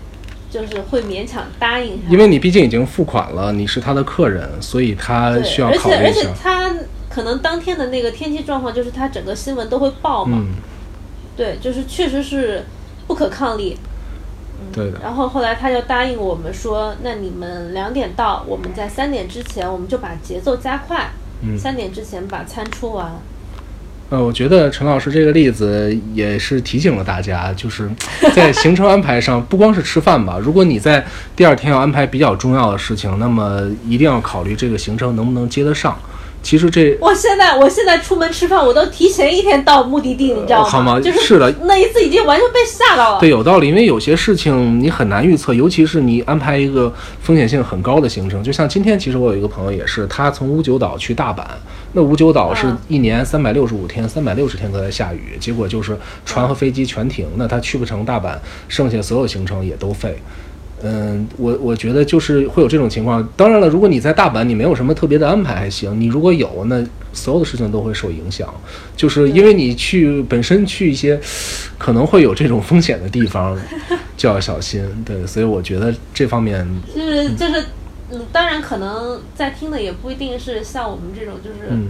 [0.49, 2.04] 就是会勉强答应下。
[2.10, 6.30] 因为你毕竟已经付款了，你是他的客人，所以他，需要而且而且考虑一下。
[6.41, 6.73] 他
[7.15, 10.47] 可能当天的那个天气状况，就是它整个新闻都会报嘛，嗯，
[11.38, 12.65] 对，就是确实是
[13.08, 13.78] 不可抗力。
[14.73, 14.99] 对的。
[15.01, 21.10] 然后后来他就答应我们说，那你们两点到，我们在三点之前，我们就把节奏加快，
[21.41, 23.13] 嗯三点之前把餐出完。
[24.10, 27.89] 呃，我觉得陈老师这个例子也是提醒了大家，就是
[28.36, 35.97] 在行程安排上，不光是吃饭吧，如果你在第二天要安排比较重要的事情，那么一定要考虑这个行程能不能接得上。
[36.45, 40.69] 其实这我现在我现在出门吃饭，我都提前一天到目的地，你知道吗？
[40.69, 43.19] 好吗就是是的那一次已经完全被吓到了。
[43.19, 51.43] 对有道理，因为有些事情你很难预测，尤其是你安排一个风险性很高的行程，就像今天，其实我有一个朋友也是，他从五九岛去大阪，
[51.93, 58.36] 那五九岛是嗯一年三百六十五天，三百六十天都在下雨，结果就是船和飞机全停，那他去不成大阪，
[58.67, 60.15] 剩下所有行程也都废。
[60.83, 63.27] 嗯，我我觉得就是会有这种情况。
[63.35, 65.99] 当然了，如果你在大阪，你没有什么特别的安排还行。
[65.99, 68.53] 你如果有，那所有的事情都会受影响，
[68.95, 71.19] 就是因为你去本身去一些
[71.77, 73.57] 可能会有这种风险的地方，
[74.17, 74.83] 就要小心。
[75.05, 77.63] 对，所以我觉得这方面就是就是，
[78.11, 81.67] 嗯，当然可能在听的也不一定是像我们这种就是。
[81.69, 81.88] 嗯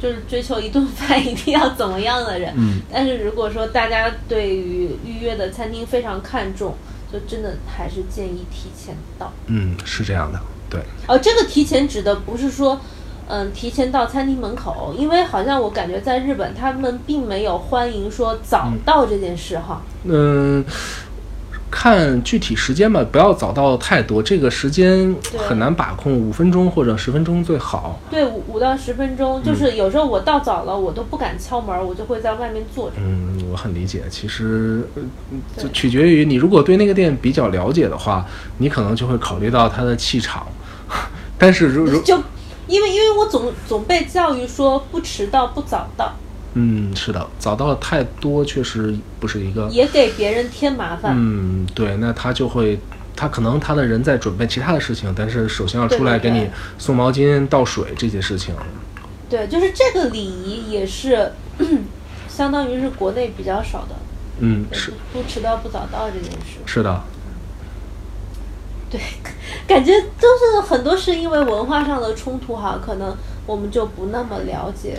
[0.00, 6.72] 就是追求一顿饭一定要怎么样的人，嗯但是如果说大家对于预约的餐厅非常看重，
[7.12, 9.32] 就真的还是建议提前到。
[9.46, 10.80] 嗯是这样的，对。
[11.06, 12.80] 哦，这个提前指的不是说，
[13.28, 19.82] 嗯，提前到餐厅门口，因为好像我感觉在日本他们并没有欢迎说早到这件事哈。
[20.04, 20.64] 嗯，
[21.70, 28.00] 看具体时间吧，不要早到太多，这个时间很难把控，五分钟或者十分钟最好。
[28.10, 32.96] 对，五五到十分钟，嗯就是有时候我到早了，我都不敢敲门，我就会在外面坐着。
[32.98, 34.02] 嗯，我很理解。
[34.10, 35.02] 其实，呃
[35.56, 38.26] 就取决于你，如果对那个店比较了解的话，
[38.58, 40.46] 你可能就会考虑到它的气场。
[41.36, 42.16] 但是如如就
[42.66, 46.12] 因为因为我总总被教育说不迟到不早到，
[46.60, 49.68] 嗯，是的，早到太多确实不是一个。
[49.68, 51.14] 也给别人添麻烦。
[51.16, 52.76] 嗯，对，那他就会，
[53.14, 58.52] 他可能他的人在准备其他的事情，但是首先要出来给你送毛巾、倒水这些事情。
[59.30, 61.30] 对，就是这个礼仪也是，
[62.28, 63.94] 相当于是国内比较少的，
[64.40, 66.58] 嗯，就是不迟到不早到这件事。
[66.66, 67.00] 是的，
[68.90, 69.00] 对，
[69.68, 73.16] 感觉就是很多是因为文化上的冲突哈，可能
[73.46, 74.98] 我们就不那么了解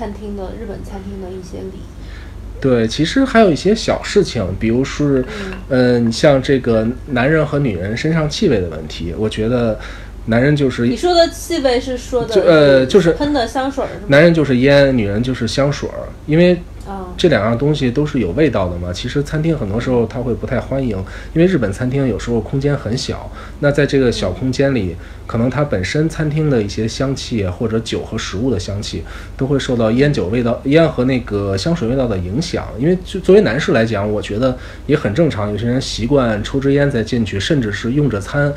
[0.00, 2.60] 餐厅的日本餐厅的一些礼仪。
[2.60, 5.24] 对，其实还有一些小事情，比如是，
[5.68, 9.78] 嗯你、像这个男人和女人身上气味的问题，我觉得
[10.26, 14.06] 男人就是你说的气味是说的就呃就是喷的香水儿是？
[14.08, 16.69] 男人就是烟，女人就是香水儿，因为啊、
[17.16, 18.92] 这两样东西都是有味道的嘛。
[18.92, 20.96] 其实餐厅很多时候他会不太欢迎，
[21.34, 29.02] 因为日本餐厅有时候空间很小，那在这个小空间里，可能它本身餐厅的一些香气或者酒和食物的香气
[29.36, 32.66] 都会受到烟酒味道、烟和那个香水味道的影响。
[32.78, 38.52] 因为就作为男士来讲，我觉得也很正常，有些人习惯抽支烟再进去，甚至是用着餐。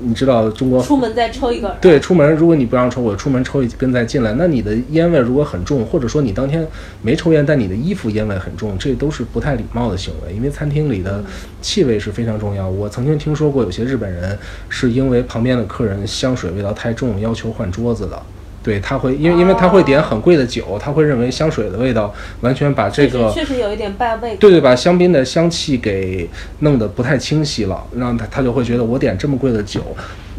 [0.00, 1.70] 你知道中国出门再抽一根。
[1.80, 6.66] 对，出门如果你不让抽，我出门抽一根再进来，那你的烟味如果很重，或者说你当天
[7.02, 10.32] 没抽烟，但你的衣服烟味很重，这都是不太礼貌的行为。
[10.34, 11.22] 因为餐厅里的
[11.60, 12.68] 气味是非常重要。
[12.68, 18.22] 我曾经听说过有些日本人是因为旁边的客人香水味道太重，要求换桌子的。
[18.68, 24.36] 对他会，因为因为他会点很贵的酒，他会认为香水的味道完全把这个确实有一点败味。
[24.36, 26.28] 对对，把香槟的香气给
[26.58, 29.80] 弄得不太清晰了，让他他就会觉得我点这么贵的酒，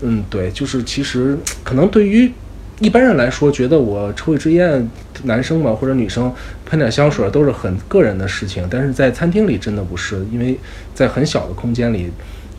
[0.01, 2.31] 嗯，对，就是其实可能对于
[2.79, 4.87] 一般人来说，觉得我抽一支烟，
[5.23, 6.31] 男生嘛或者女生
[6.67, 10.55] 喷点香水都是很个人的事情，但是在餐厅里真的不是，因为
[10.93, 12.11] 在很小的空间里，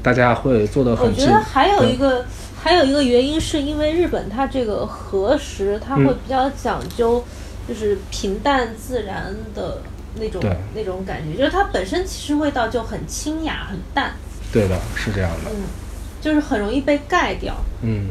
[0.02, 1.26] 大家会坐得很近。
[1.26, 2.24] 觉得还有一个，
[2.62, 6.18] 还有一个原因是因为日本它这个和食，它会嗯。
[6.24, 7.24] 比较讲究，
[7.66, 9.78] 就是平淡自然的
[10.16, 10.56] 那种对。
[10.74, 14.12] 那种感觉，就是它本身其实味道就很清雅、很淡，
[14.52, 15.62] 对的，是这样的，嗯，
[16.20, 17.54] 就是很容易被盖掉。
[17.82, 18.08] 嗯。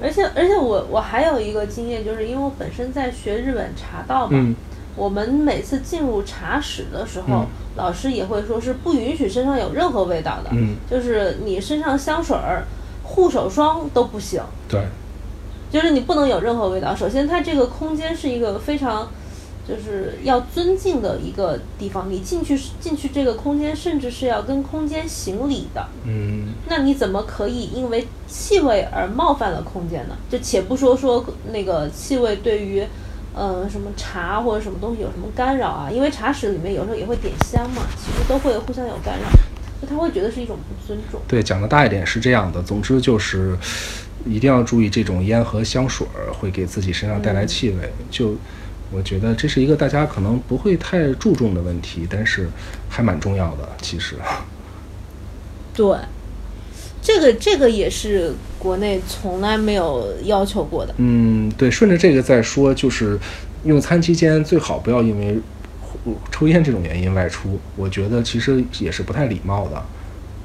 [0.00, 4.54] 而且而且我我还有一个经验，就是因为我本身在学日本茶道嘛，嗯。
[4.94, 7.46] 我们每次进入茶室的时候，嗯。
[7.74, 12.64] 老师也会说是不允许身上有任何味道的，嗯，就是你身上香水儿、
[13.12, 14.80] 护手霜都不行，对，
[15.70, 16.96] 就是你不能有任何味道。
[16.96, 19.06] 首先，它这个空间是一个非常
[19.68, 25.86] 就是要尊敬的一个地方，你进去进去这个空间，甚至是要跟空间行礼的。
[26.04, 30.16] 嗯那你怎么可以因为气味而冒犯了空间呢？
[30.30, 31.22] 就且不说说
[31.52, 32.82] 那个气味对于，
[33.34, 35.90] 呃，什么茶或者什么东西有什么干扰啊？
[35.90, 39.28] 因为茶室里面有时候也会点香嘛，其实都会互相有干扰，
[39.82, 41.20] 就他会觉得是一种不尊重。
[41.26, 42.62] 对，讲的大一点是这样的。
[42.62, 43.58] 总之就是，
[44.24, 47.92] 一定要注意这种烟和香水儿会给自己身上带来气味。
[48.08, 48.36] 就
[48.92, 52.48] 我觉得这是一个大家可能不会太注重的问题，但是
[52.88, 53.68] 还蛮重要的。
[53.80, 54.14] 其实，
[55.74, 55.96] 对，
[57.02, 60.94] 这个这个也是国内从来没有要求过的。
[60.98, 63.18] 嗯，对，顺着这个再说，就是
[63.64, 65.51] 用餐期间最好不要因为呼
[66.30, 69.82] 抽烟这种原因外出，我觉得其实也是不太礼貌的。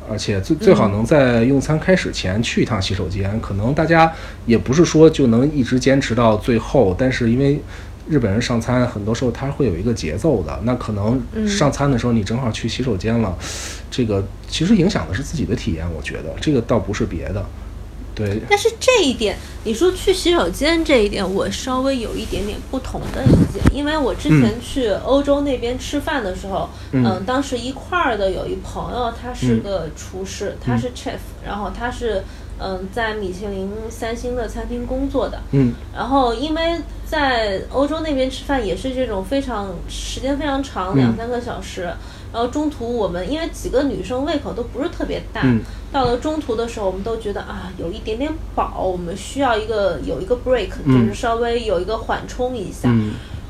[0.10, 4.10] 而且最最好能在用餐开始前去一趟洗手间，可能大家
[4.46, 7.60] 也不是说就能一直坚持到最后，但是因为
[8.08, 13.38] 日本人上餐很多时候他会有一个节奏的，那可能嗯上餐的时候你正好去洗手间了，
[13.92, 17.46] 这个其实影响的是自己的体验，我觉得这个倒不是别的。
[18.18, 32.24] 对，但是这一点，你说去洗手间这一点，我稍微有一点点不同的意见，因为我之前去欧洲那边吃饭的时候，嗯，当时一块儿的有一朋友，他是个厨师，他是 chef，然后他是
[32.60, 41.94] 嗯在米其林三星的餐厅工作的，嗯，然后因为在欧洲那边吃饭也是这种非常时间非常长，两三个小时。
[42.38, 45.42] 然后中途我们因为几个女生胃口都不是特别大，
[45.92, 52.94] 到了中途的时候，我们都觉得啊有一点点饱，我们需要一个有一个 break，就是稍微有一个缓冲一下。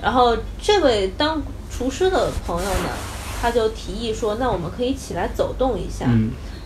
[0.01, 2.89] 然后这位当厨师的朋友呢，
[3.41, 6.05] 他就提议说，那我们可以起来走动一下。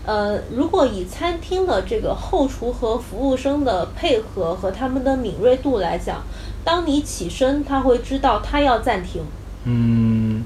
[0.06, 6.22] 呃，如果以餐厅的这个后厨和服务生的配合和他们的敏锐度来讲，
[6.64, 9.24] 当你起身，他会知道他要暂停。
[9.64, 10.46] 嗯。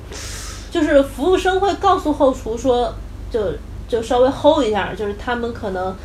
[0.75, 2.93] 就是服务生会告诉后厨说，
[3.31, 3.53] 就
[3.87, 5.95] 就稍微 hold 一下，就是他们可能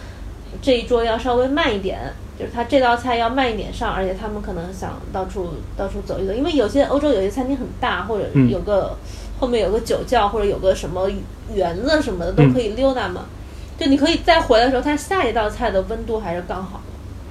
[0.63, 1.99] 这一桌要稍微慢一点，
[2.39, 8.97] 就是他这道菜要慢一点上，而且他们可能想到处到处走一走，因为有些欧洲有些餐厅很大，或者有个
[9.41, 11.11] 后面有个酒窖，或者有个什么
[11.53, 13.23] 园子什么的都可以溜达嘛。
[13.77, 16.81] 就你可以再回来的时候，它下一道菜的温度还是刚好。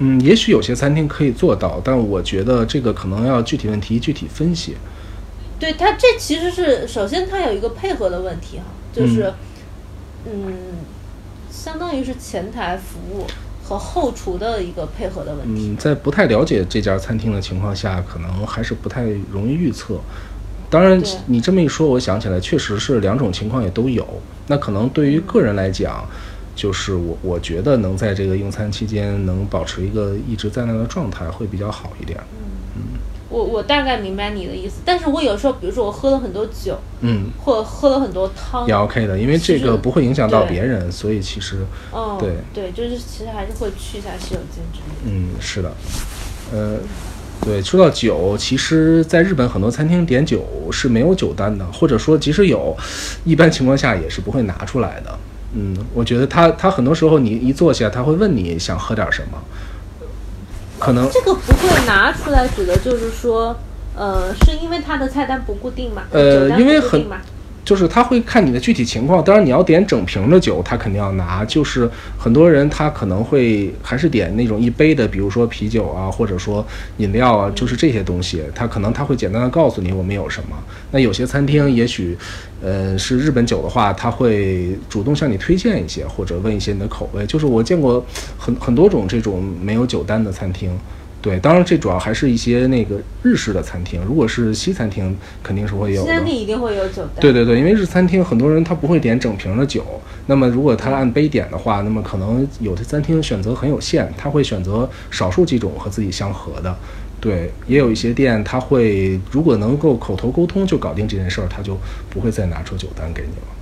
[0.00, 4.76] 嗯，也许有些餐厅可以做到，但我觉得这个可能要具体问题具体分析。
[5.60, 9.32] 对它，这其实是首先它有一个配合的问题哈，就是，
[10.24, 10.54] 嗯，
[11.50, 13.26] 相当于是前台服务
[13.62, 15.68] 和后厨的一个配合的问题。
[15.68, 20.00] 嗯，在不太了解这家餐厅的情况下，可能还是不太容易预测。
[20.70, 24.06] 当然，你这么一说，我想起来，确实是两种情况也都有。
[24.46, 26.04] 那可能对于个人来讲，
[26.56, 32.18] 就是我我觉得能在这个用餐期间能保持一个一直在那的状态会比较好一点。
[33.30, 45.04] 我我大概明白你的意思，但是我有时候，比如说我喝了很多酒，嗯，或者喝了很多汤，也 OK 的，因为这个不会影响到别人，所以其实，哦，对对，就是其实还是会去一下洗手间之类的。
[45.06, 45.72] 嗯，是的，
[46.52, 46.76] 呃，
[47.40, 52.76] 对，说到酒，其实在日本很多餐厅点酒是没有酒单的，或者说即使有，
[53.24, 55.18] 一般情况下也是不会拿出来的。
[55.54, 59.38] 嗯，我觉得他他很多时候你一坐下，他会问你想喝点什么。
[60.80, 63.54] 可能这个不会拿出来，指的就是说，
[63.94, 66.02] 呃，是因为它的菜单不固定嘛？
[66.10, 67.06] 呃，因为很。
[67.64, 71.44] 就是他会看你的具体情况，当然你要点整瓶的酒，他肯定要拿。
[71.44, 80.56] 就是很多人他可能会还是点那种一杯的，比如说啤酒啊，或者说饮料啊，就是这些东西，他可能他会简单的告诉你我们有什么。
[80.90, 82.16] 那有些餐厅也许，
[82.62, 87.24] 呃，是日本酒的话，他会主动向你推荐一些，或者问一些你的口味。
[87.26, 88.04] 就是我见过
[88.38, 90.76] 很很多种这种没有酒单的餐厅。
[91.22, 94.02] 对，当然这主要还是一些那个日式的餐厅。
[94.06, 96.00] 如果是西餐厅，肯定是会有。
[96.00, 97.20] 西餐厅一定会有酒单。
[97.20, 99.84] 对对对，因为日餐厅很多人他不会点整瓶的酒。
[100.26, 106.74] 那么如果他按杯点的话，那么可能有的餐厅选择很有限，他会选择少数几种和自己相合的。
[107.20, 111.76] 对，也有一些店他会如果能够口头沟通就搞定这件事儿，他就
[112.08, 113.59] 不会再拿出酒单给你了。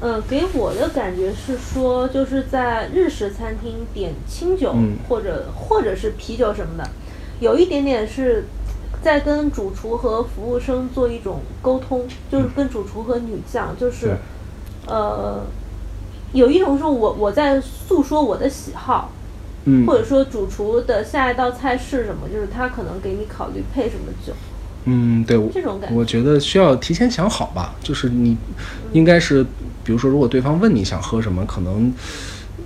[0.00, 4.72] 嗯，给我的感觉是说，就是在日式餐厅点清酒
[5.08, 6.88] 或者或者是啤酒什么的，
[7.40, 8.44] 有一点点是
[9.02, 14.16] 在跟主厨和服务生做一种沟通，就是跟主厨和女将，就是
[14.86, 15.40] 呃，
[16.32, 19.10] 有一种是我我在诉说我的喜好，
[19.84, 24.32] 或者说主厨的下一道菜是什么，就是他可能给你考虑配什么酒。
[24.88, 28.36] 嗯，对，这种感觉，我觉得需要提前想好吧，就是你
[28.92, 29.44] 应该是。
[29.84, 31.90] 比如说，如果对方问你想喝什么，可能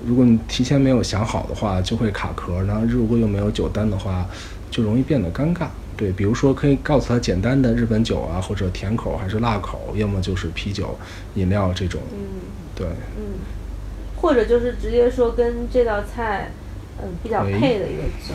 [0.04, 2.60] 如果你提前没有想好的话，就会卡壳。
[2.64, 4.26] 然后如果又没有酒单的话，
[4.72, 5.68] 就容易变得尴尬。
[5.96, 10.98] 对，比如说可以告诉他简单的日本酒啊，或者甜口还是辣口，要么就是啤酒、
[11.36, 12.00] 饮料这种。
[12.12, 12.18] 嗯，
[12.74, 12.88] 对。
[13.16, 13.38] 嗯，
[14.16, 16.50] 或者就是直接说跟这道菜，
[17.00, 18.34] 嗯，比较配的一个酒。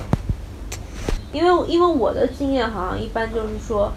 [1.32, 3.92] 因为因为我的经验好像一般就是说，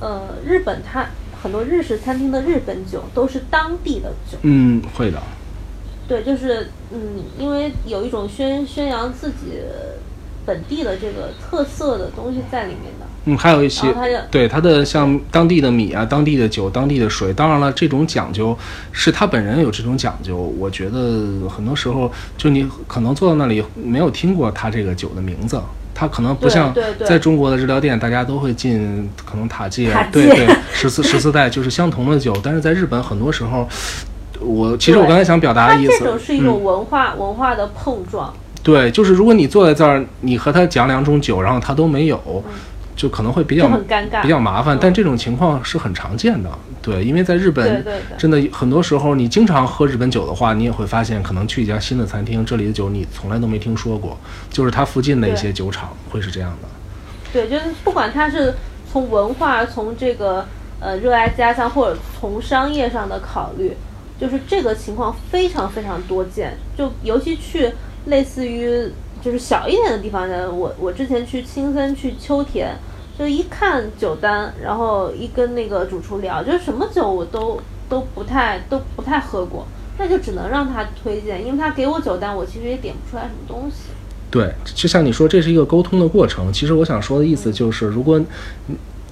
[0.00, 1.06] 呃，日本它。
[1.42, 4.38] 很多日式餐厅的日本酒都是当地的酒。
[4.42, 5.20] 嗯，会的。
[6.06, 7.00] 对，就是嗯，
[7.36, 9.58] 因为有一种宣宣扬自己
[10.46, 13.06] 本地的这个特色的东西在里面的。
[13.24, 13.92] 嗯，还有一些
[14.30, 17.34] 对它的像当地的米啊、当地的酒、当地的水。
[17.34, 18.56] 当然了，这种讲究
[18.92, 20.36] 是他本人有这种讲究。
[20.36, 25.60] 我觉得很多时候，就你可能坐到那里没有听过他这个酒的名字。
[26.02, 26.74] 它可能不像
[27.06, 32.36] 在中国的日料店，大家都会进可能塔记啊，对对，十四十四代就是相同的酒。
[32.42, 33.68] 但是在日本，很多时候，
[34.40, 38.34] 我其实我刚才想表达的意思，这种是一种文化文化的碰撞。
[38.64, 42.20] 对，就是如果你坐在这儿，你和他讲两种酒，然后他都没有，
[42.94, 44.78] 就可能会比较很尴尬比较麻烦嗯。
[44.80, 47.84] 但这种情况是很常见的，对，因为在日本
[48.18, 54.18] 真的很多时候，你经常喝日本酒的话，你也会发现，可能去一家新的餐厅，这里的酒你从来都没听说过，
[54.50, 56.68] 就是它附近的一些酒厂会是这样的。
[57.32, 58.54] 对，就是不管它是
[58.90, 60.46] 从文化、从这个
[60.80, 63.74] 呃热爱家乡，或者从商业上的考虑，
[64.20, 66.58] 就是这个情况非常非常多见。
[66.76, 67.72] 就尤其去
[68.06, 68.92] 类似于
[69.24, 72.76] 就是小一点的地方呢，我我之前去青森去秋田，
[73.18, 79.66] 就一看酒单，然后一跟那个主厨聊，就是什么酒我都都不太都不太喝过。
[79.98, 83.90] 那就只能让他推荐，因为他给我酒单，我其实也点不出来什么东西。
[84.30, 86.50] 对，就像你说，这是一个沟通的过程。
[86.50, 88.18] 其实我想说的意思就是，如果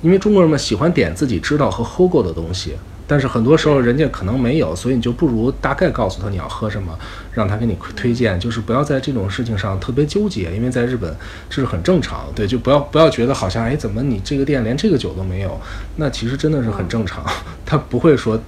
[0.01, 2.73] 因为中国人们喜欢点自己知道和喝过的东西，
[3.11, 6.97] 但是很多时候人家可能没有，所以你就不如大概告诉他你要喝什么，
[7.33, 11.13] 让他给你推荐，就是不要在这种事情上特别纠结，因为在日本
[11.49, 12.27] 这是很正常。
[12.37, 15.61] 对，就不要不要觉得好像哎，怎么你这个店连这个酒都没有？
[15.97, 17.25] 那其实真的是很正常，
[17.67, 18.39] 他不会说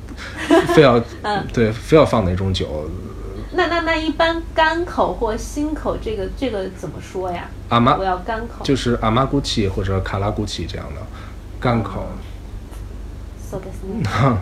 [0.77, 2.89] 非要嗯 对非要放哪种酒。
[3.55, 7.49] 那那那一般干口或新口这个这个怎么说呀？
[7.69, 8.65] 阿妈我要干口。
[8.65, 11.01] 就是阿玛古奇或者卡拉古奇这样的
[11.59, 12.07] 干口。
[13.59, 14.39] This 嗯，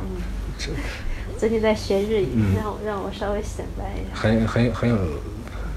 [1.39, 2.55] 最近在学日语，嗯。
[2.57, 4.21] 让我让我稍微显摆一下。
[4.21, 4.97] 很很很有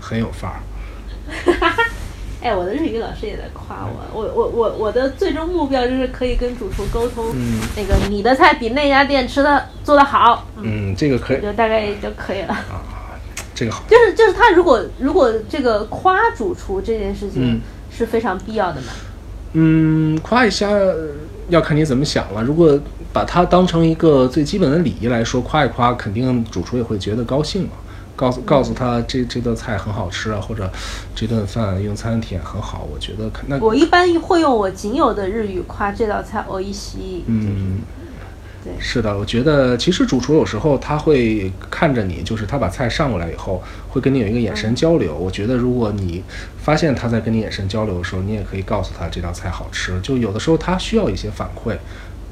[0.01, 0.59] 很有范儿。
[2.41, 7.61] 哎，我的日语老师也在夸我，我我我我的最终目标就是可以跟主厨沟通，嗯。
[7.77, 11.41] 那个你的菜比那家店吃的做的好，嗯，嗯，这个可以。
[11.41, 12.53] 就大概就可以了。
[12.53, 12.81] 啊
[13.55, 13.83] 这个好。
[13.87, 17.61] 就是就是他如果如果这个夸主厨这件事情嗯。
[17.95, 18.87] 是非常必要的嘛，
[19.53, 20.67] 嗯，夸一下
[21.49, 22.43] 要看你怎么想了。
[22.43, 22.79] 如果
[23.11, 27.69] 把它当成一个最基本的礼仪来说，夸一夸，肯定主厨也会觉得高兴嘛。
[28.15, 30.71] 告诉告诉他这这道菜很好吃啊，或者
[31.15, 37.79] 这顿饭用餐体验很好，我觉得可那我一般会用我仅有的日语夸这道菜おいしい，嗯，
[38.63, 45.15] 对是的，我觉得其实主厨有时候他会看着你，就是他把菜上过来以后，会跟你有一个眼神交流。
[45.17, 46.23] 我觉得如果你
[46.57, 49.99] 发现他在跟你眼神交流的时候，你也可以告诉他这道菜好吃。
[50.01, 51.75] 就有的时候他需要一些反馈。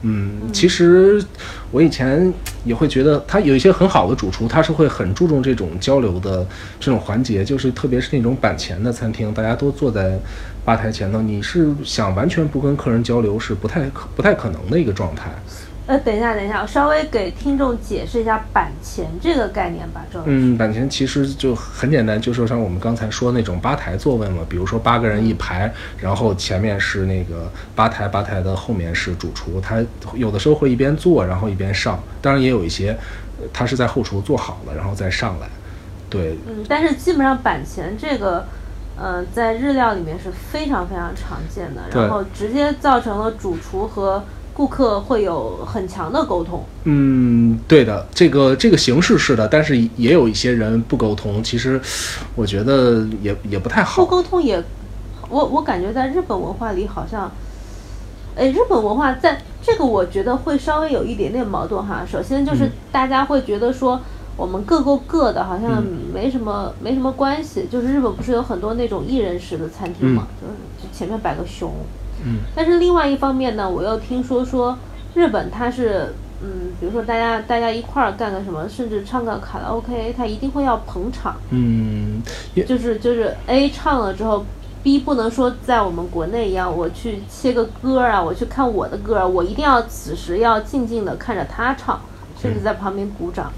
[0.04, 1.24] 嗯，其实
[1.70, 6.44] 我以前也会觉得，他有一些很好的主厨，他是会很注重这种交流的
[6.80, 10.18] 这种环节，就是特别是那种板前的餐厅，大家都坐在
[10.66, 15.30] 吧台前头，你是想完全不跟客人交流是不太可不太可能的一个状态。
[15.92, 20.32] 呃，等一下，等一下，我稍微给听众解释一下板前这个概念吧，周老师。
[20.32, 29.84] 嗯，板前其实就很简单，就是像我们刚才说那种吧台座位嘛，比如说八个人一排，然后前面是那个吧台，吧台的后面是主厨，他
[30.16, 32.98] 有的时候会一边做，然后一边上，当然也有一些，
[33.42, 35.50] 呃他是在后厨做好了，然后再上来。
[36.10, 38.46] 对，嗯，但是基本上板前这个，
[38.98, 44.24] 呃，在日料里面是非常非常常见的，然后直接造成了主厨和
[44.54, 46.64] 顾客会有很强的沟通。
[46.84, 51.80] 嗯，对的，这个这个形式是的，但是也有一些人不沟通，其实
[52.36, 54.18] 我觉得也也不太好不好。
[54.18, 54.64] 沟通也，
[55.30, 57.32] 我我感觉在日本文化里好像，
[58.36, 62.06] 哎，日本文化在这个我觉得会稍微有一点点矛盾哈。
[62.10, 64.00] 首先就是嗯大家会觉得说。
[64.38, 67.68] 我们各过各的，好像嗯没什么、没什么关系。
[67.70, 71.70] 就是日本不是有很多那种一人食的餐厅嘛，就是前面摆个熊，
[72.26, 72.40] 嗯。
[72.56, 74.78] 但是另外一方面呢，我又听说说
[75.14, 82.22] 日本它是，嗯，比如说大家大家一块儿干个什么，甚至唱个卡拉 OK，它一定会要捧场，嗯，
[82.68, 84.46] 就是就是 A 唱了之后
[84.82, 92.00] ，B 不能说在我们国内一样，我去切个歌儿啊，我去看我的歌儿，我一定要此时要静静的看着他唱，
[92.42, 93.52] 甚至在旁边鼓掌。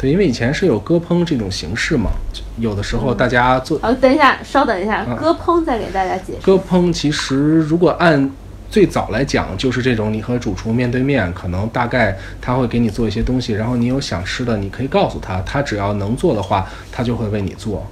[0.00, 2.10] 对，因为以前是有歌烹这种形式嘛，
[2.58, 6.46] 有的时候大家做好，等一下，稍等一下，嗯歌烹再给大家解释。
[6.46, 8.30] 歌烹其实如果按
[8.70, 17.86] 最早来讲，就是这种你和主厨面对面，可能大概他会给你做一些东西，然后你有想吃的，你可以告诉他，他只要能做的话，他就会为你做。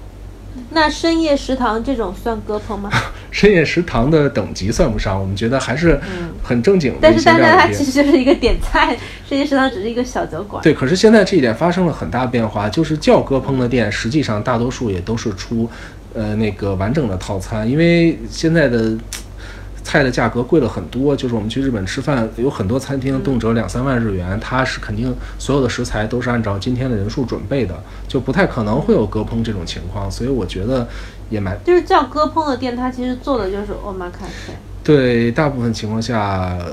[0.70, 2.90] 那深夜食堂这种算歌烹吗？
[3.30, 5.98] 深夜食堂的等级算不上，我们觉得还是
[6.42, 7.68] 很正经的但是但是料理店。
[7.68, 8.96] 它其实就是一个点菜，
[9.28, 10.62] 深夜食堂只是一个小酒馆。
[10.62, 15.68] 对，可是现在这一点发生了很大变化，就是叫歌烹的店，实际上大多数也都是出，
[16.14, 18.92] 呃，那个完整的套餐，因为现在的
[19.88, 21.16] 菜的价格贵了很多。
[21.16, 30.10] 就是我们去日本吃饭，有很多餐厅动辄两三万日元，它是肯定所有的食材都是按照今天的人数准备的，就不太可能会有割烹这种情况。
[30.10, 30.86] 所以我觉得
[31.30, 34.52] 也蛮就是叫割烹的店，它其实做的就是 omakase。
[34.84, 36.72] 对，大部分情况下呃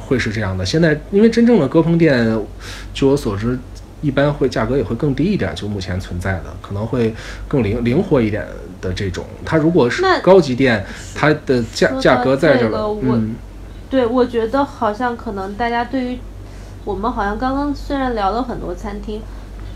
[0.00, 0.66] 会是这样的。
[0.66, 2.38] 现在因为真正的歌烹店，
[2.92, 3.58] 据我所知，
[4.00, 7.14] 一般会价格也会更低一点，就目前存在的可能会
[7.46, 8.46] 更灵灵活一点
[8.80, 9.24] 的这种。
[9.44, 10.84] 它如果是高级店，
[11.14, 13.34] 它的价价格在这儿个，我嗯
[13.90, 16.18] 对，我觉得好像可能大家对于
[16.84, 19.20] 我们好像刚刚虽然聊了很多餐厅，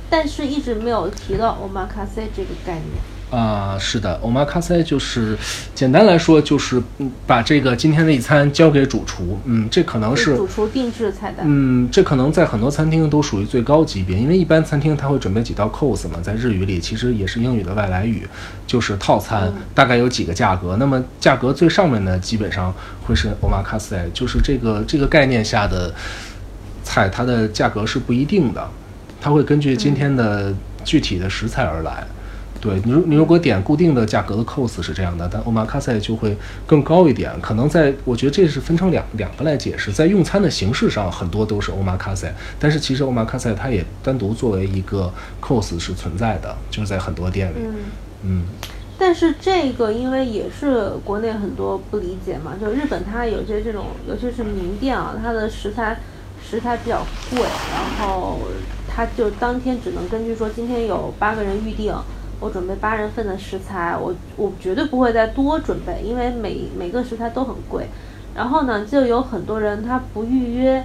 [0.08, 3.02] 但是一直没有提到 omakase 这个概念。
[3.32, 5.34] 啊，是的，omakase 就是
[5.74, 11.46] 简单来说就是嗯把这个今天的一餐交给主厨，嗯，这可能是主厨定制菜单。
[11.48, 18.28] 嗯，这可能在很多餐厅都属于最高级别，因为一般餐厅它会准备几道 course 嘛，在日语里其实也是英语的外来语，
[18.66, 20.76] 就是套餐，大概有几个价格。
[20.76, 22.70] 那么价格最上面呢，基本上
[23.06, 25.90] 会是 omakase，就是这个这个概念下的
[26.84, 28.68] 菜，它的价格是不一定的，
[29.22, 30.54] 它会根据今天的
[30.84, 32.06] 具体的食材而来。
[32.62, 37.28] 对你，如你如果点固定的价格的 cos 是这样的，但 omakase 就会更高一点。
[37.40, 47.56] 可能在，我觉得这是分成两两个来解释，在用餐的形式上，很多都是 omakase，但是其实 omakase 它也单独作为一个 cos 是存在的，就是在很多店里。
[47.58, 47.74] 嗯
[48.24, 48.44] 嗯，
[48.96, 55.98] 但是这个因为也是国内很多不理解嘛，就日本它有些这种，尤其是名店啊，它的食材
[56.40, 58.38] 食材比较贵，然后
[58.86, 61.92] 它就当天只能根据说今天有八个人预定。
[62.42, 67.86] 我准备八人份的食材，我我绝对不会再多准备，因为每每个食材都很贵。
[68.34, 70.82] 然后呢，就有很多人他不预约，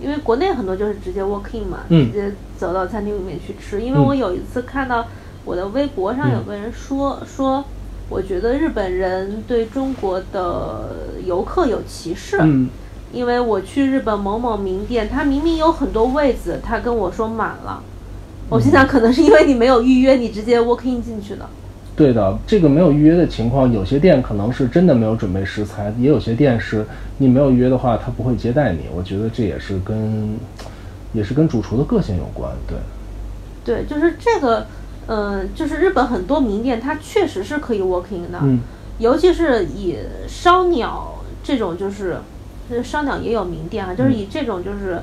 [0.00, 3.82] 因为国内很多就是直接 walk in 嘛，直接走到餐厅里面去吃。
[3.82, 5.04] 因为我有一次看到
[5.44, 7.64] 我的微博上有个人说说，
[8.08, 12.38] 我觉得日本人对中国的游客有歧视，
[13.12, 17.82] 因为我去日本某某名店，他明明有很多位子，他跟我说满了。
[18.50, 21.48] 我心想，可能是因为你没有预约，你直接 walk in 进去的。
[21.96, 26.84] 对的，这个没有预约的情况，有些店可能是真的没有准备食材，也有些店是
[27.18, 28.80] 你没有预约的话，他不会接待你。
[28.94, 30.36] 我觉得这也是跟，
[31.12, 32.50] 也是跟主厨的个性有关。
[32.66, 32.76] 对，
[33.64, 34.66] 对，就是这个，
[35.06, 38.60] 嗯，就是日本很多名店，它确实是可以 walk in 的，嗯，
[38.98, 42.16] 尤其是以烧鸟这种，就是，
[42.82, 45.00] 烧鸟也有名店啊，就是以这种就是，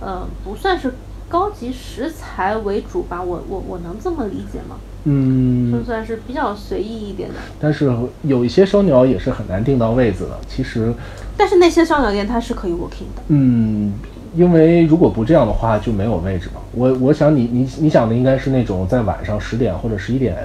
[0.00, 0.92] 呃，不算是。
[1.32, 4.76] 高级食材为主吧，我我我能这么理解吗？
[5.04, 7.36] 嗯，就算是比较随意一点的。
[7.58, 7.90] 但是
[8.22, 10.92] 有一些烧鸟也是很难订到位子的，其实。
[11.34, 13.22] 但是那些烧鸟店它是可以 working 的。
[13.28, 13.94] 嗯，
[14.36, 16.60] 因为如果不这样的话就没有位置嘛。
[16.74, 20.36] 我我想你你你想的应该是那种在晚上十点或者十一点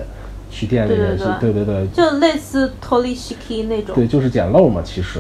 [0.49, 3.93] 去店里面去，对对对，就类似 Torishiki 那种。
[3.93, 5.19] 对，就是捡漏嘛，其实。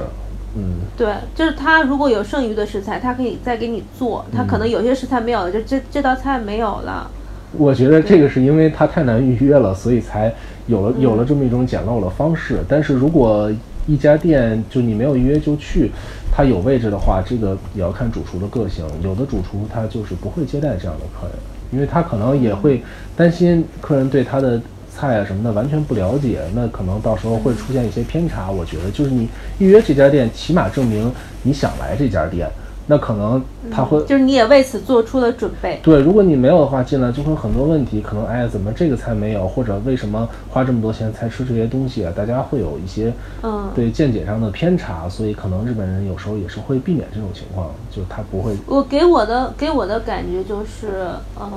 [0.59, 4.25] 嗯，对，就是他如果有剩余的食材，他可以再给你做。
[4.35, 7.07] 他可能有些食材没有了，就这这道菜没有了。
[7.55, 10.33] 我觉得这个是因为他太难预约了，所以才
[10.65, 12.57] 有了有了这么一种简陋的方式。
[12.67, 13.51] 但是如果
[13.85, 15.91] 一家店就你没有预约就去，
[16.31, 18.83] 他有位置的话，这个也要看主厨的个性。
[19.03, 21.35] 有的主厨他就是不会接待这样的客人，
[21.71, 22.81] 因为他可能也会
[23.15, 24.59] 担心客人对他的。
[24.97, 28.49] 菜啊什么的完全不了解，那可能到时候会出现一些偏差。
[28.49, 29.29] 我觉得就是你
[29.59, 31.11] 预约这家店，起码证明
[31.43, 32.49] 你想来这家店，
[32.87, 35.79] 那可能他会就是你也为此做出了准备。
[35.83, 42.11] 对，如果你没有的话，进来就会很多问题，可能哎怎么这个菜没有，或者为什么花这么多钱才吃这些东西啊？
[42.15, 48.55] 大家会有一些嗯对见解上的偏差，所以可能日本人有时候也是会避免这种情况，就他不会。
[48.65, 51.51] 我给我的给我的感觉就是呃，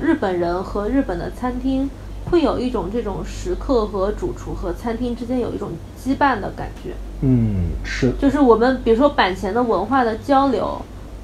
[0.00, 1.90] 日本人和日本的餐厅。
[2.30, 5.70] 会有一种这种食客和主厨和餐厅之间有一种
[6.02, 6.94] 羁绊的感觉。
[7.20, 8.12] 嗯，是。
[8.20, 10.80] 就是我们比如说板前的文化的交流，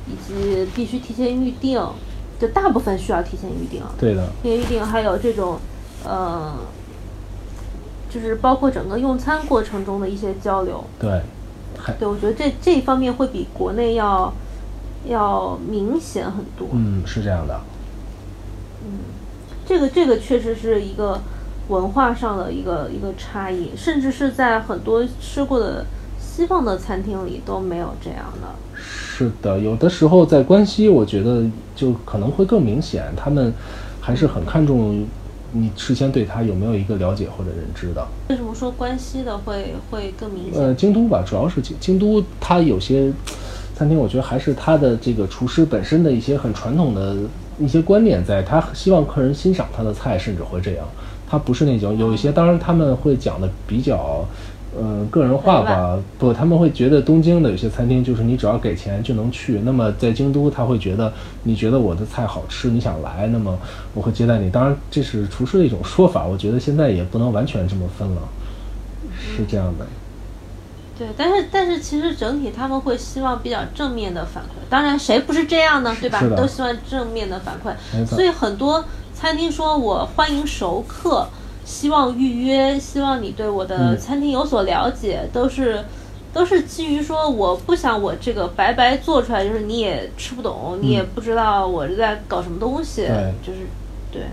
[0.06, 1.80] 以及必须提前预定，
[2.38, 3.82] 就大部分需要提前预定。
[3.98, 4.28] 对的。
[4.42, 5.58] 提前预定，还有这种，
[6.04, 6.54] 呃，
[8.08, 10.84] 就是包括整个用餐过程中的一些交流。
[10.98, 11.20] 对。
[11.98, 14.30] 对，我觉得这这一方面会比国内要
[15.08, 16.68] 要明显很多。
[16.72, 17.58] 嗯，是这样的。
[19.70, 19.78] 嗯。
[19.78, 21.20] 这个这个确实是一个
[21.68, 25.86] 文化上的一个一个差异，甚至是在很多吃过的
[26.18, 28.48] 西方的餐厅里都没有这样的。
[28.74, 31.44] 是的，有的时候在关西，我觉得
[31.76, 33.52] 就可能会更明显，他们
[34.00, 35.06] 还是很看重
[35.52, 38.04] 你事先对他有没有一个了解或者认知的。
[38.28, 40.60] 为什么说关西的会会更明显？
[40.60, 43.12] 呃，京都吧，主要是京京都，它有些
[43.76, 47.14] 餐厅，我觉得还是它的这个厨师本身的一些很传统的。
[47.60, 50.86] 一些观念在，他希望客人欣赏他的菜，甚至会这样。
[51.28, 54.26] 他不是那种有一些，当然他们会讲的比较，
[54.76, 55.96] 呃，个人化吧。
[56.18, 59.60] 不，他们会觉得东京的有些餐厅就是你只要给钱就能去。
[59.60, 61.12] 那么在京都，他会觉得
[61.44, 63.56] 你觉得我的菜好吃，你想来，那么
[63.94, 64.50] 我会接待你。
[64.50, 68.22] 当然这是厨师的一种说法，我觉得现在也不能完全这么分了，
[69.18, 69.86] 是这样的。
[71.00, 75.96] 对，但是但是其实整体他们会希望比较正面的反馈，当然谁不是这样呢？
[75.98, 76.20] 对吧？
[76.36, 78.84] 都希望正面的反馈，所以很多
[79.14, 81.26] 餐厅说我欢迎熟客，
[81.64, 85.82] 希望预约，希望你对我的餐厅有所了解，都是
[86.34, 93.60] 都是基于说我不想我这个白白做出来，就是你也吃不懂，你也不知道我是在搞什么东西，对就是
[94.12, 94.24] 对，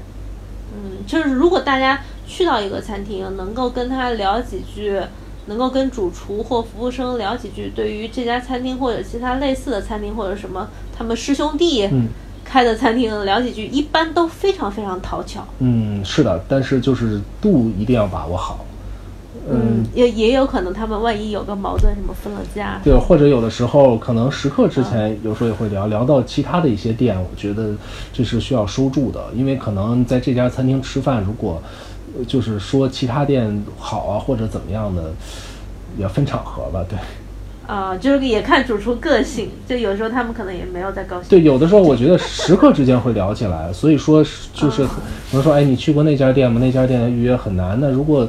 [0.75, 4.99] 嗯，就是如果大家去到一个餐厅，能够跟他聊几句，
[5.47, 12.07] 能够跟主厨或服务生聊几句，对于这家餐厅或者其他类似的餐厅或者什么他们师兄弟嗯。
[12.49, 15.45] 开的餐厅聊几句，一般都非常非常讨巧。
[15.59, 18.65] 嗯，是的，但是就是度一定要把握好。
[19.49, 27.75] 嗯，也也有可能他们万一有个矛盾，什么分了家，对，或者有的时候可能食客之前有时候也会聊聊到其他的一些店，我觉得
[28.13, 35.11] 这是需要收住的，因为可能在这家餐厅吃饭，如果呃就是说其他店好啊或者怎么样的，
[35.97, 36.97] 也分场合吧，对。
[37.67, 41.27] 啊、就是也看主厨个性，就有时候他们可能也没有在高兴。
[41.27, 44.89] 对，有的时候我觉得食客之间会聊起来，所以说就是啊
[45.29, 46.61] 可能说，哎，你去过那家店吗？
[46.61, 47.77] 那家店预约很难。
[47.81, 48.25] 那如果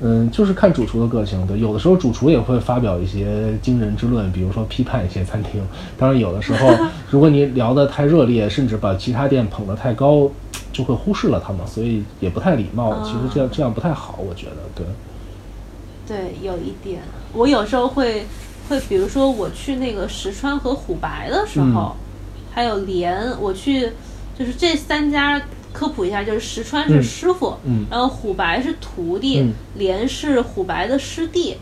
[0.00, 1.46] 嗯，就是看主厨的个性。
[1.46, 5.64] 对，有的时候主厨也会发表一些惊人之论，比如说批判一些餐厅。
[5.96, 6.74] 当然，有的时候
[7.08, 10.28] 如果你聊得太热烈，甚至把其他店捧得太高，
[10.74, 13.02] 就会忽视了他们，所以也不太礼貌。
[13.04, 14.56] 其实这样这样不太好，我觉得。
[14.74, 14.84] 对，
[16.06, 17.00] 对，有一点，
[17.32, 18.26] 我有时候会
[18.68, 21.94] 会，比如说我去那个石川和虎白的时候，
[22.52, 23.92] 还有连，我去
[24.38, 25.40] 就是这三家
[25.72, 31.56] 科普一下，就是石川是嗯师傅，嗯然后虎白是徒弟，嗯连是虎白的师弟。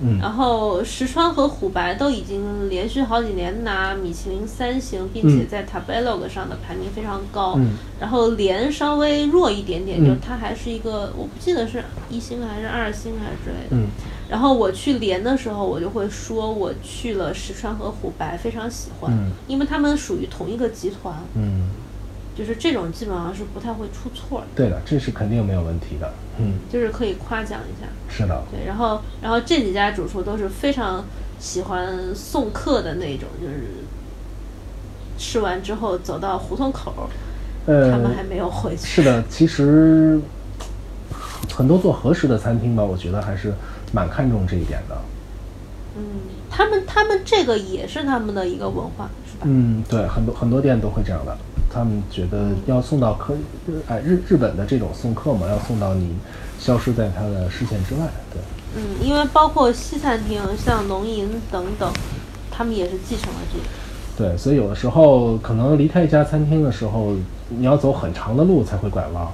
[0.00, 0.18] 嗯。
[0.18, 5.48] 然后石川和虎白都已经连续好几年拿米其林三星，并且嗯。
[5.48, 7.54] 在 Tabelog 上的排名非常高。
[7.56, 7.72] 嗯。
[8.00, 10.06] 然后连稍微弱一点点，嗯。
[10.06, 13.76] 就是它还是一个，我不记得是一星还是二星还是之类的。
[13.76, 13.88] 嗯。
[14.28, 19.32] 然后我去连的时候，我就会说我去了石川和虎白，非常喜欢，嗯。
[19.46, 21.70] 因为他们属于同一个集团，嗯，
[22.38, 26.08] 就是这种基本上是不太会出错的，对的，这是肯定没有问题的。
[26.38, 27.88] 嗯，就是可以夸奖一下。
[28.08, 28.44] 是的。
[28.48, 31.04] 对，然后然后这几家主厨都是非常
[31.40, 33.64] 喜欢送客的那种，就是
[35.18, 37.10] 吃完之后走到胡同口
[37.66, 38.86] 他们还没有回去。
[38.86, 40.20] 是的，其实
[41.52, 43.52] 很多做和食的餐厅吧，我觉得还是
[43.92, 44.96] 蛮看重这一点的。
[45.96, 46.02] 嗯，
[46.48, 49.42] 他们他们这个也是他们的一个文化，是吧？
[49.42, 51.36] 嗯，对，很多很多店都会这样的。
[51.78, 53.34] 他们觉得要送到客，
[53.86, 56.16] 哎，日日本的这种送客嘛，要送到你
[56.58, 58.00] 消失在他的视线之外。
[58.32, 58.42] 对，
[58.74, 61.88] 嗯，因为包括西餐厅，像龙吟等等，
[62.50, 63.64] 他们也是继承了这个。
[64.30, 67.14] 对，所以有的时候可能离开一家餐厅的时候，
[67.48, 69.24] 你要走很长的路才会拐弯，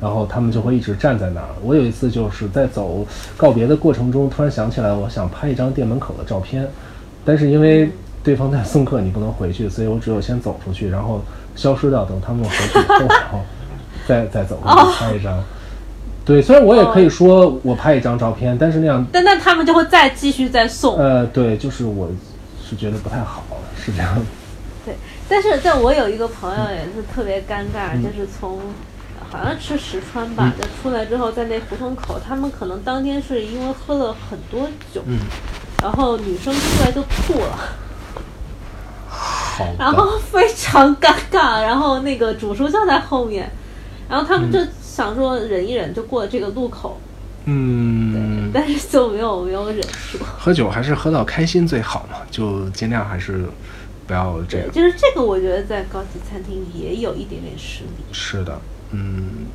[0.00, 1.48] 然后他们就会一直站在那儿。
[1.64, 3.04] 我有一次就是在走
[3.36, 6.68] 告别的过程中，突然想起来，我想拍一张店门口的照片，
[7.24, 7.90] 但是因为
[8.22, 11.20] 对方在送客，你不能回去，所以我只有先走出去，然后
[11.56, 13.40] 消失掉，等他们回去以后，然后
[14.06, 15.42] 再 再走过去拍一张。
[16.24, 20.96] 对，虽然我也可以说我拍一张照片，但是那样，但那他们就会再继续再送。
[20.98, 22.08] 呃，对，就是我
[22.62, 23.42] 是觉得不太好，
[23.76, 24.14] 是这样。
[24.84, 24.94] 对，
[25.28, 28.60] 但是在我有一个朋友也是特别尴尬，嗯就是从
[29.30, 35.18] 好像吃石川吧，就出来之后在那胡同口，他们可能当天是因为喝了很多酒，嗯，
[35.82, 37.58] 然后女生出来就吐了，
[39.60, 39.74] 好。
[39.78, 43.50] 然后非常尴尬，然后那个主厨就在后面，
[44.08, 47.00] 然后他们就想说忍一忍，就过这个路口，
[47.44, 50.18] 嗯，但是就没有没有忍住。
[50.38, 53.44] 喝酒还是喝到开心最好嘛，就尽量还是
[54.06, 54.72] 不要这对，样。
[54.72, 58.04] 就是这个，我觉得在高级餐厅也有一点点失礼。
[58.12, 59.46] 是的，嗯，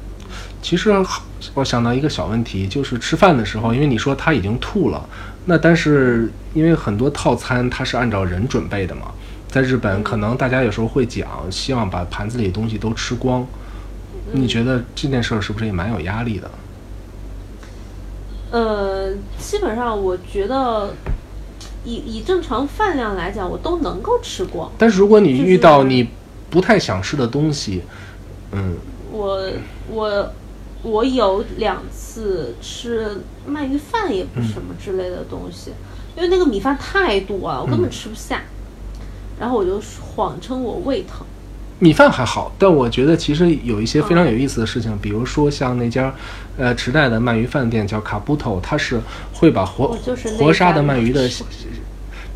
[0.61, 0.91] 其实
[1.53, 5.07] 我想到一个小问题，就是吃饭的时候，因为你说他已经吐了，
[5.45, 9.11] 那但是因为很多套餐它是按照人准备的嘛，
[9.55, 13.47] 在日本可能大家有时候会讲，希望把盘子里的东西都吃光。
[14.33, 16.51] 你觉得这件事儿是不是也蛮有压力的？
[18.51, 20.93] 呃，基本上我觉得
[21.85, 24.69] 以以正常饭量来讲，我都能够吃光。
[24.77, 26.09] 但是如果你遇到你
[26.49, 27.83] 不太想吃的东西，
[28.51, 28.75] 嗯，
[29.09, 29.49] 我
[29.89, 30.33] 我
[30.83, 35.71] 我有两次吃鳗鱼饭，也不是什么之类的东西，
[36.17, 38.41] 因为那个米饭太多了，我根本吃不下。
[39.39, 39.81] 然后我就
[40.15, 41.25] 谎称我胃疼。
[41.79, 46.13] 米饭还好，但我觉得其实有一些非常有意思的事情，比如说像那家，
[46.57, 48.99] 呃，池袋的鳗鱼饭店叫卡布头，它是
[49.33, 49.97] 会把活
[50.37, 51.29] 活杀的鳗鱼的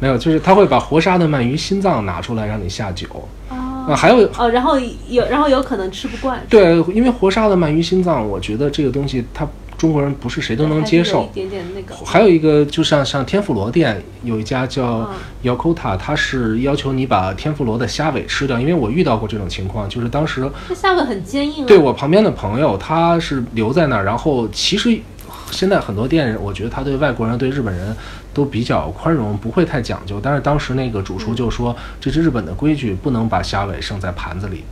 [0.02, 3.08] 没有，就是他会把活杀的鳗鱼心脏拿出来让你下酒。
[3.50, 4.78] 啊、哦还有哦，然后
[5.08, 9.48] 有然后有可能吃不惯，对，因为活杀的鳗鱼心脏，我觉得这个东西它
[9.80, 11.34] 中国人不是谁都能接受还有一。
[11.34, 11.96] 点点那个。
[12.06, 15.10] 还有一个，就像像天妇罗店有一家叫嗯
[15.44, 21.68] Yokota，它是要求你把天妇罗的虾尾吃掉，因为我遇到过这种情况，就是当时这下巴很坚硬啊。
[21.68, 25.00] 对我旁边的朋友，他是留在那儿，然后其实
[25.50, 27.96] 现在很多店，我觉得他对外国人、对日本人
[28.34, 30.20] 都比较宽容，不会太讲究。
[30.22, 34.64] 但是当时那个主厨就说，这是日本的规矩，不能把虾尾剩在盘子里。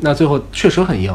[0.00, 1.14] 那最后确实很硬，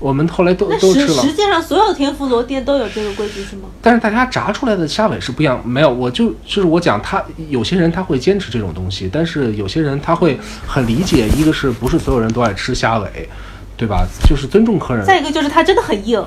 [0.00, 1.22] 我们后来都都吃了。
[1.22, 3.68] 实实际上所有天妇罗店都有这个规矩是吗？
[3.80, 13.28] 但是大家炸出来的虾尾是不一样，没有，我就就是我讲他有些人他会坚持这种东西，但是有些人他会很理解，一个是不是所有人都爱吃虾尾，
[13.76, 14.06] 对吧？
[14.28, 15.04] 就是尊重客人。
[15.04, 16.24] 再一个就是它真的很硬，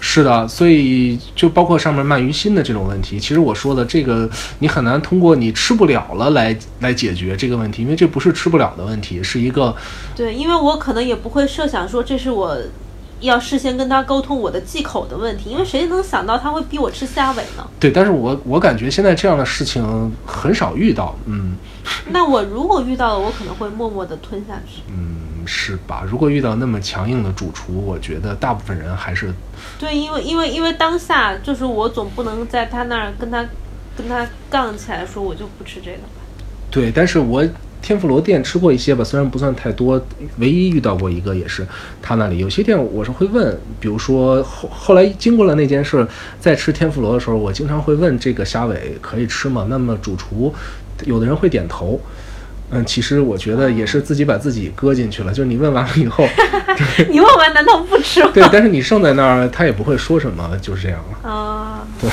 [0.00, 9.74] 是的，所以就包括上面鳗鱼心的这种问题，其实我说的这个你很难通过你吃不了了来来解决这个问题，因为这不是吃不了的问题，是一个
[10.16, 12.56] 对，因为我可能也不会设想说这是我
[13.22, 17.66] 要事先跟他沟通我的忌口的问题，因为谁能想到他会逼我吃虾尾呢？
[17.80, 21.56] 对，但是我我感觉现在这样的事情很少遇到，嗯
[22.10, 24.82] 那我如果遇到了，我可能会默默的吞下去。
[24.88, 26.04] 嗯，是吧？
[26.06, 29.32] 如果遇到那么强硬的主厨，我觉得大部分人还是
[29.78, 33.44] 对，因为因为因为当下就是我总不能在他那儿跟他
[33.96, 36.20] 跟他杠起来，说我就不吃这个吧。
[36.70, 37.44] 对，但是我
[37.82, 40.00] 天妇罗店吃过一些吧，虽然不算太多，
[40.38, 41.66] 唯一遇到过一个也是
[42.00, 46.06] 他那里有些店我是会问，比如说后后来经过了那件事，
[46.40, 49.66] 在吃天妇罗的时候，我经常会问这个虾尾可以吃吗？
[49.68, 50.54] 那么主厨
[51.04, 52.00] 有的人会点头。
[52.74, 56.26] 嗯，其实我觉得也是自己把自己搁进去了，就是你问完了以后，
[57.10, 58.30] 你问完难道不吃吗？
[58.32, 61.28] 对，但是你剩在那儿，他也不会说什么，就是这样了。
[61.30, 62.08] 啊，对，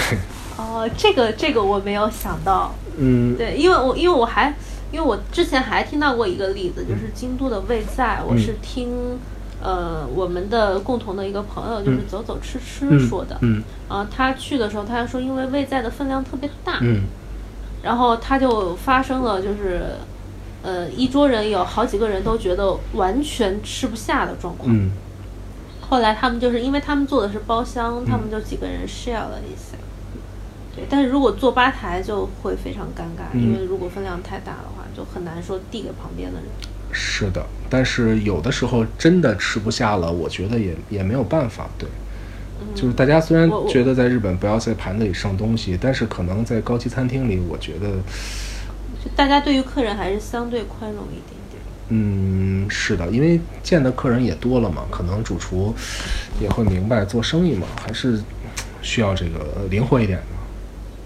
[0.58, 2.76] 哦，这个这个我没有想到。
[2.98, 4.54] 嗯，对，因为我因为我还
[4.92, 9.20] 因为我之前还听到过一个例子，就是京都的味在，我是听
[9.62, 13.38] 呃我们的共同的一个朋友，就是走走吃吃说的。
[13.42, 17.04] 嗯啊，他去的时候，他说因为味在的分量特别大，嗯
[17.84, 19.82] 然后他就发生了就是。
[20.62, 24.70] 呃，一桌人有好几个人都觉得完全吃不下的状况。
[24.70, 24.92] 嗯
[25.90, 29.78] 后来他们就是因为他们做的是包厢，他们就几个人 share 了一下。
[30.76, 36.48] 对，但是如果坐吧台就会非常尴尬，嗯因为如果分量太大的话，就很难说递给旁边的人。
[36.92, 41.70] 是的，但是有的时候真的吃不下了，我觉得也也没有办法。
[41.78, 41.88] 对，
[42.74, 47.90] 就是大家虽然觉得在日本不要在盘子里剩东西，但是可能在高级餐厅里，我觉得，
[49.04, 51.62] 就大家对于客人还是相对宽容一点点。
[51.90, 55.76] 嗯，是的，因为见的客人也多了嘛，可能主厨
[56.42, 58.20] 也会明白做生意嘛，还是
[58.82, 60.39] 需要这个灵活一点的。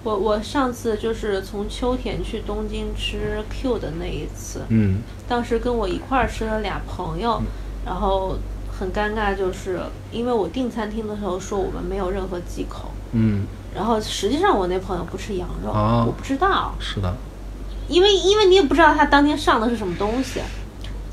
[0.03, 4.97] 我我上次就是从秋田去东京吃 Q 的那一次，嗯。
[5.27, 7.41] 当时跟我一块儿吃了俩朋友，
[7.85, 8.37] 然后
[8.77, 9.79] 很尴尬，就是
[10.11, 17.15] 因为我订餐厅的时候说我们没有任何忌口，嗯，然后实际上我那朋友不吃羊肉，啊我不知道，是的，
[17.87, 20.41] 因为因为你也不知道他当天上的是什么东西，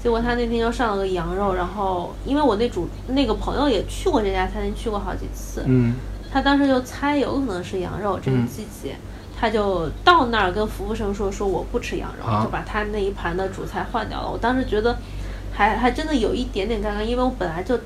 [0.03, 5.95] 结果他那天就上了个羊肉，然后因为我那主那个朋友也去过这家餐厅，去过好几次，嗯
[6.33, 8.97] 他当时就猜有可能是羊肉这个嗯季节，
[9.39, 14.31] 他就到那儿跟服务生说说我不吃羊肉，啊就把他那一盘的主菜换掉了。
[14.31, 14.97] 我当时觉得
[15.53, 17.79] 还还真的有一点点尴尬，因为我本来就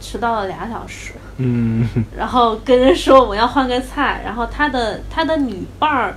[0.00, 1.86] 迟到了俩小时，嗯
[2.16, 6.16] 然后跟人说我要换个菜，然后他的他的女伴儿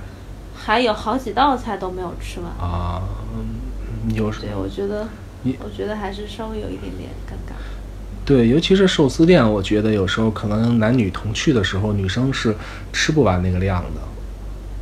[0.54, 2.48] 还有好几道菜都没有吃完。
[2.66, 3.02] 啊，
[3.36, 5.06] 嗯有时对，我觉得，
[5.62, 7.54] 我觉得还是稍微有一点点尴尬。
[8.24, 12.54] 对，尤其是寿司店，我觉得有时候可能男女同去的时候，女生是
[12.92, 14.00] 吃不完那个量的。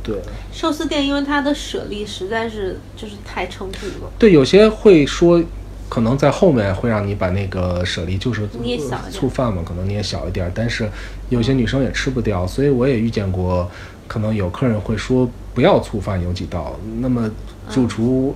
[0.01, 0.17] 对。
[0.51, 5.43] 寿司店因为它的舍利实在是就是太撑肚了，对，有些会说，
[5.89, 10.89] 可能在后面会让你把那个舍利就是捏小一点醋饭嘛，可能捏小一点儿，但是
[11.29, 13.69] 有些女生也吃不掉，所以我也遇见过，
[14.07, 17.29] 可能有客人会说不要醋饭有几道，那么
[17.69, 18.35] 主厨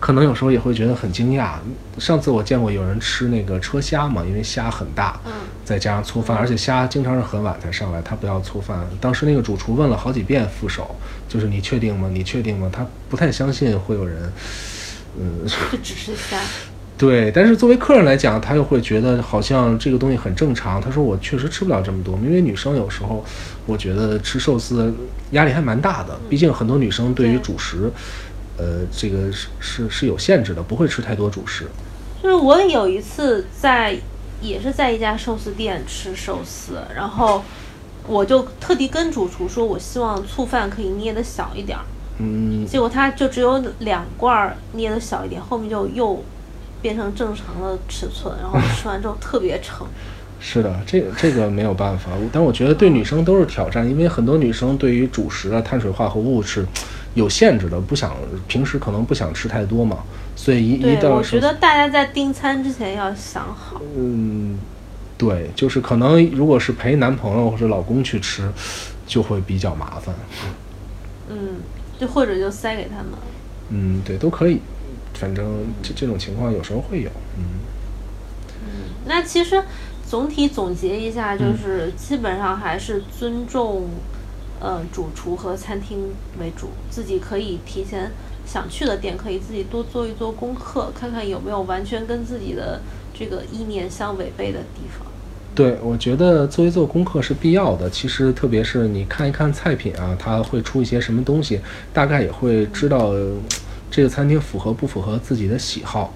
[0.00, 1.54] 可能有时候也会觉得很惊讶。
[1.98, 5.32] 上次我见过有人吃那个车虾嘛，因为虾很大，嗯
[5.64, 8.84] 再加上粗饭，而且虾经常是很晚才上来，他不要粗饭。
[9.00, 10.94] 当时那个主厨问了好几遍副手，
[11.28, 12.08] 就是你确定吗？
[12.12, 12.68] 你确定吗？
[12.72, 14.32] 他不太相信会有人，
[15.18, 16.38] 嗯，就只是虾。
[16.98, 17.30] 对。
[17.32, 20.80] 但是作为客人来讲，他又会觉得好像这个东西很正常。
[20.80, 23.24] 他说我确实吃不了这么多，因为女生有时候
[23.66, 24.92] 我觉得吃寿司
[25.30, 27.90] 压力还蛮大的，毕竟很多女生对于主食，
[28.62, 31.66] 呃，这个是是是有限制的，不会吃太多主食。
[32.22, 33.98] 就是我有一次在，
[34.40, 37.42] 也是在一家寿司店吃寿司，然后
[38.06, 41.84] 我就特地跟主厨说，我希望醋饭可以捏的小一点儿，
[42.18, 46.22] 嗯，结果他就只有两罐儿捏的小一点，后面就又
[46.80, 49.84] 变成正常的尺寸，然后吃完之后特别撑。
[50.44, 56.66] 是的，这个这个没有办法，但我觉得对女生都是挑战，因为很多女生对于主食啊、碳水化合物是
[57.14, 58.14] 有限制的，不想
[58.48, 59.98] 平时可能不想吃太多嘛，
[60.34, 63.80] 所以一一对，到我觉得大家在订餐之前要想好。
[63.96, 64.58] 嗯，
[65.18, 68.50] 对，就是可能如果是陪男朋友或者老公去吃，
[69.06, 70.14] 就会比较麻烦。
[71.28, 71.56] 嗯，
[71.98, 73.12] 就或者就塞给他们。
[73.70, 74.60] 嗯，对，都可以，
[75.14, 75.44] 反正
[75.82, 77.44] 这这种情况有时候会有，嗯。
[79.04, 79.60] 那其实
[80.08, 83.88] 总体总结一下，就是基本上还是尊重，
[84.62, 85.98] 呃，主厨和餐厅
[86.38, 86.68] 为主。
[86.88, 88.12] 自己可以提前
[88.46, 92.80] 想去的店，可以自己多做一做功课，看看有没有完全跟自己的
[93.12, 95.04] 这个意念相违背的地方。
[95.54, 97.90] 对，我觉得做一做功课是必要的。
[97.90, 101.60] 其实，特别是你看一看菜品啊，它会出一些什么东西，
[101.92, 103.12] 大概也会知道
[103.90, 106.14] 这个餐厅符合不符合自己的喜好。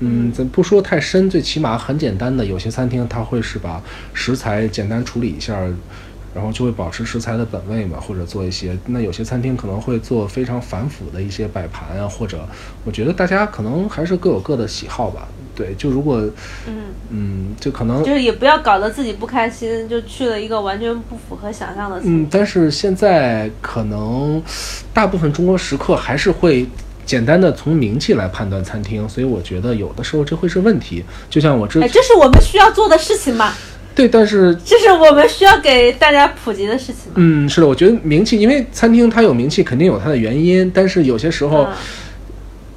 [0.00, 5.58] 嗯，咱不说太深，最起码很简单的，有些餐厅它会是把食材简单处理一下，
[6.38, 8.78] 然后就会保持食材的本味嘛，或者做一些。
[8.86, 12.48] 那有些餐厅可能会做非常繁复的一些摆盘啊，或者
[12.84, 15.26] 我觉得大家可能还是各有各的喜好吧。
[15.56, 16.18] 对，就如果
[16.68, 22.00] 嗯嗯，就可能就是也不要搞得自己不开心，就去了一个完全不符合想象的。
[22.04, 24.40] 嗯，但是现在可能
[24.94, 26.64] 大部分中国食客还是会。
[27.08, 31.02] 简单的从名气来判断餐厅，所以我觉得有的时候这会是问题。
[31.30, 33.54] 就像我这，哎，这是我们需要做的事情吗？
[33.98, 37.10] 对，但是这是我们需要给大家普及的事情。
[37.16, 40.70] 嗯，是的，我觉得名气，因为餐厅它有名气，肯定有它的原因。
[40.72, 41.66] 但是有些时候，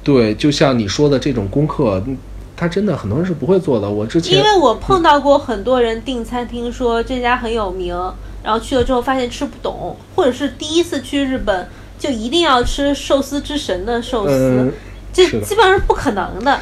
[0.02, 2.02] 对，就像你说的这种功课，
[2.56, 3.88] 他真的很多人是不会做的。
[3.88, 7.96] 我之前因为我碰到过很多人订餐厅，说这家很有名，
[8.42, 11.68] 然后去了之后发现吃不懂，或者是第一次去日本。
[11.98, 14.72] 就一定要吃寿司之神的寿司，
[15.12, 16.58] 这基本上是不可能的。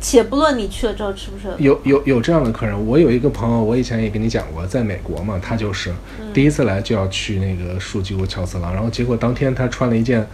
[0.00, 1.54] 且不论你去了之后吃不吃。
[1.58, 5.92] 有有有这样的客人，我有一个朋友，我以前也跟你讲过，在美国嘛，他就是
[6.34, 10.26] 第一次来就要去那个树屋乔次郎，然后结果当天他穿了一件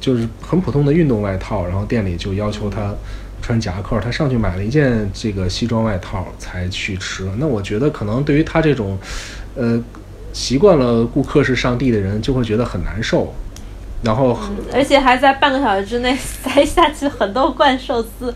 [0.00, 2.94] 就是很普通的运动外套，然后店里就要求他
[3.42, 7.28] 穿夹克，他上去买了一件这个西装外套才去吃。
[7.36, 8.98] 那我觉得可能对于他这种
[9.54, 9.78] 呃
[10.32, 13.34] 习惯了顾客是上帝的人，就会觉得很难受。
[14.02, 14.38] 然后，
[14.72, 18.34] 而且还在半个小时之内 塞下去很多罐寿司。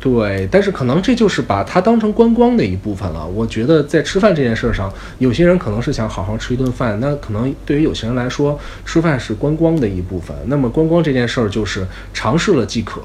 [0.00, 3.26] 对，但是可能这就是把它当成观光的一部分了。
[3.26, 10.36] 我觉得在吃饭这件事上，有些人可能是想好好吃一顿饭，那可能对于有些人来说，吃饭是观光的一部分。
[10.46, 13.00] 那么观光这件事儿就是尝试了即可，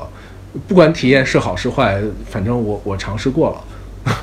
[0.67, 4.13] 不管体验是好是坏，反正我我尝试过了。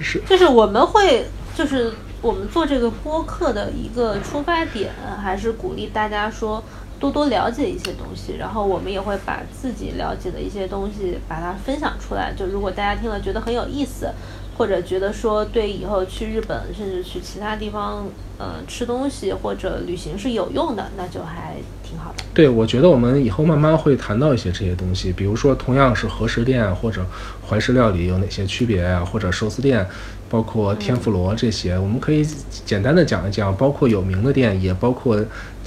[0.00, 1.24] 是，就是我们会，
[1.56, 4.90] 就是我们做这个播客的一个出发点，
[5.22, 6.62] 还是鼓励大家说。
[6.98, 12.32] 多多了解一些东西，然后我们也会把自己了解的一些东西把它分享出来。
[12.36, 14.10] 就如果大家听了觉得很有意思，
[14.56, 18.06] 或者觉得说对以后去日本甚至去其他地方，
[18.38, 22.24] 呃，吃东西或者旅行是有用的，那就还挺好的。
[22.34, 27.06] 对，我觉得我们以后慢慢会谈到一些这些东西，比如说同样是和食店或者
[27.48, 29.86] 怀石料理有哪些区别呀，或者寿司店。
[30.30, 32.22] 包括天妇罗这些，我们可以
[32.66, 35.18] 简单的讲一讲，包括有名的店，也包括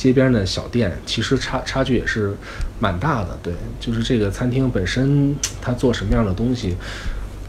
[0.01, 2.35] 街边的小店，其实差差距也是
[2.79, 3.37] 蛮大的。
[3.43, 6.75] 对，就是这个餐厅本身它做什么样的东西，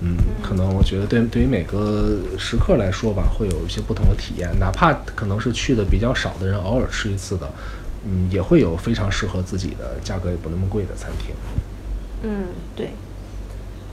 [0.02, 7.50] 嗯，可能我觉得对对于每个食客来说吧，会有一些不同的体验，哪怕可能是去的比较少的人，偶尔吃一次的，
[8.04, 11.34] 嗯，也会有非常适合自己的，价格也不那么贵的餐厅。
[12.22, 12.90] 嗯，对。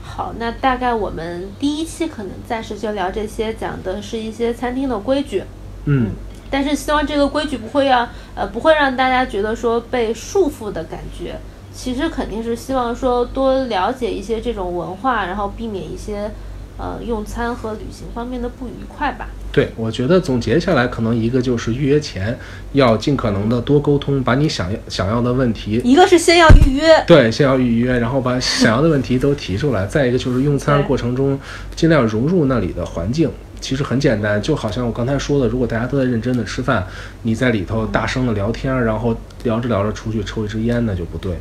[0.02, 5.44] 好，那大概我们第一期可能暂时就聊这些，讲的是一些餐厅的规矩。
[5.86, 6.10] 嗯，
[6.50, 11.36] 但是希望这个规矩不会让呃不会让大家觉得说被束缚的感觉。
[11.72, 16.30] 其实肯定是希望说多了解一些这种文化，然后避免一些
[16.76, 19.28] 呃用餐和旅行方面的不愉快吧。
[19.52, 22.36] 对，我觉得总结下来，可能一个就是预约前
[22.72, 29.86] 要尽可能的多沟通，把你想要想要的问题，一个是先要预约，对，先要预约，然后把想要的问题都提出来。
[29.90, 31.38] 再一个就是用餐过程中
[31.74, 33.30] 尽量融入那里的环境，
[33.60, 36.86] 其实很简单，就好像我刚才说的，如果大家都在认真的吃饭，
[37.22, 41.36] 你在里头大声的聊天，然后聊着聊着出去抽一支烟，那就不对。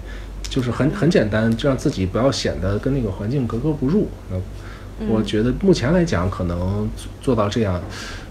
[0.49, 4.07] 就是很很简单，就让自己不要显得跟那个环境格格不入。
[5.07, 6.89] 我觉得目前来讲，可能
[7.21, 7.79] 做到这样。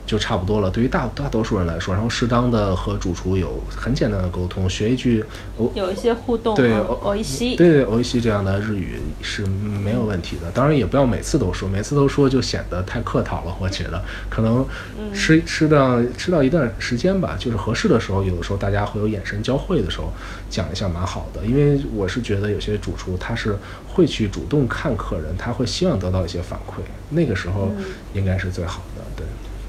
[0.08, 0.70] 就差不多了。
[0.70, 5.22] 对于大大多数人来说，然后适当的和主厨有很简单的沟通，学一句
[5.58, 10.50] 哦，有一些互动，对，欧一西，对对，欧一西这样的日语是没有问题的。
[10.52, 13.54] 当然也不要每次都说，每次都说就显得太客套了。
[13.60, 14.66] 我觉得可能
[15.12, 20.10] 吃吃到吃到一段时间吧，就是合适的时候，有的时候大家会有眼神交汇的时候，
[20.48, 21.44] 讲一下蛮好的。
[21.44, 23.54] 因为我是觉得有些主厨他是
[23.86, 26.80] 会去主动看客人，他会希望得到一些反馈，
[27.10, 27.70] 那个时候
[28.14, 28.97] 应该是最好的。
[28.97, 28.97] 对。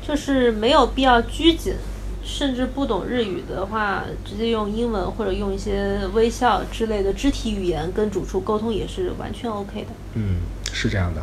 [0.10, 1.76] 就是没有必要拘谨，
[2.24, 9.90] 甚至不懂日语的话，直接用英文或者用一些微笑之类的肢体语言跟主厨沟通也是完全 OK 的。
[10.16, 10.38] 嗯，
[10.74, 11.22] 是这样的。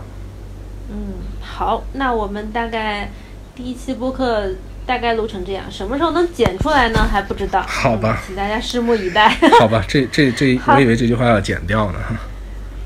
[0.88, 3.10] 嗯，好，那我们大概
[3.56, 4.50] 第一期播客
[4.86, 7.08] 大概录成这样，什么时候能剪出来呢？
[7.10, 7.60] 还不知道。
[7.66, 9.28] 好吧嗯请大家拭目以待。
[9.58, 11.98] 好吧，这这这， 我以为这句话要剪掉呢。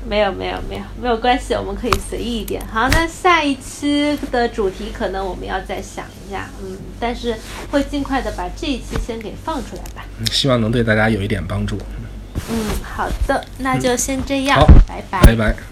[0.07, 2.61] 没有没有没有没有关系，我们可以随意一点。
[2.67, 7.35] 好，那下一期的主题可能我们要再想一下，嗯，但是
[7.71, 10.03] 会尽快的把这一期先给放出来吧。
[10.31, 11.77] 希望能对大家有一点帮助。
[12.49, 15.21] 嗯，好的，那就先这样，好拜拜。
[15.21, 15.70] 拜拜。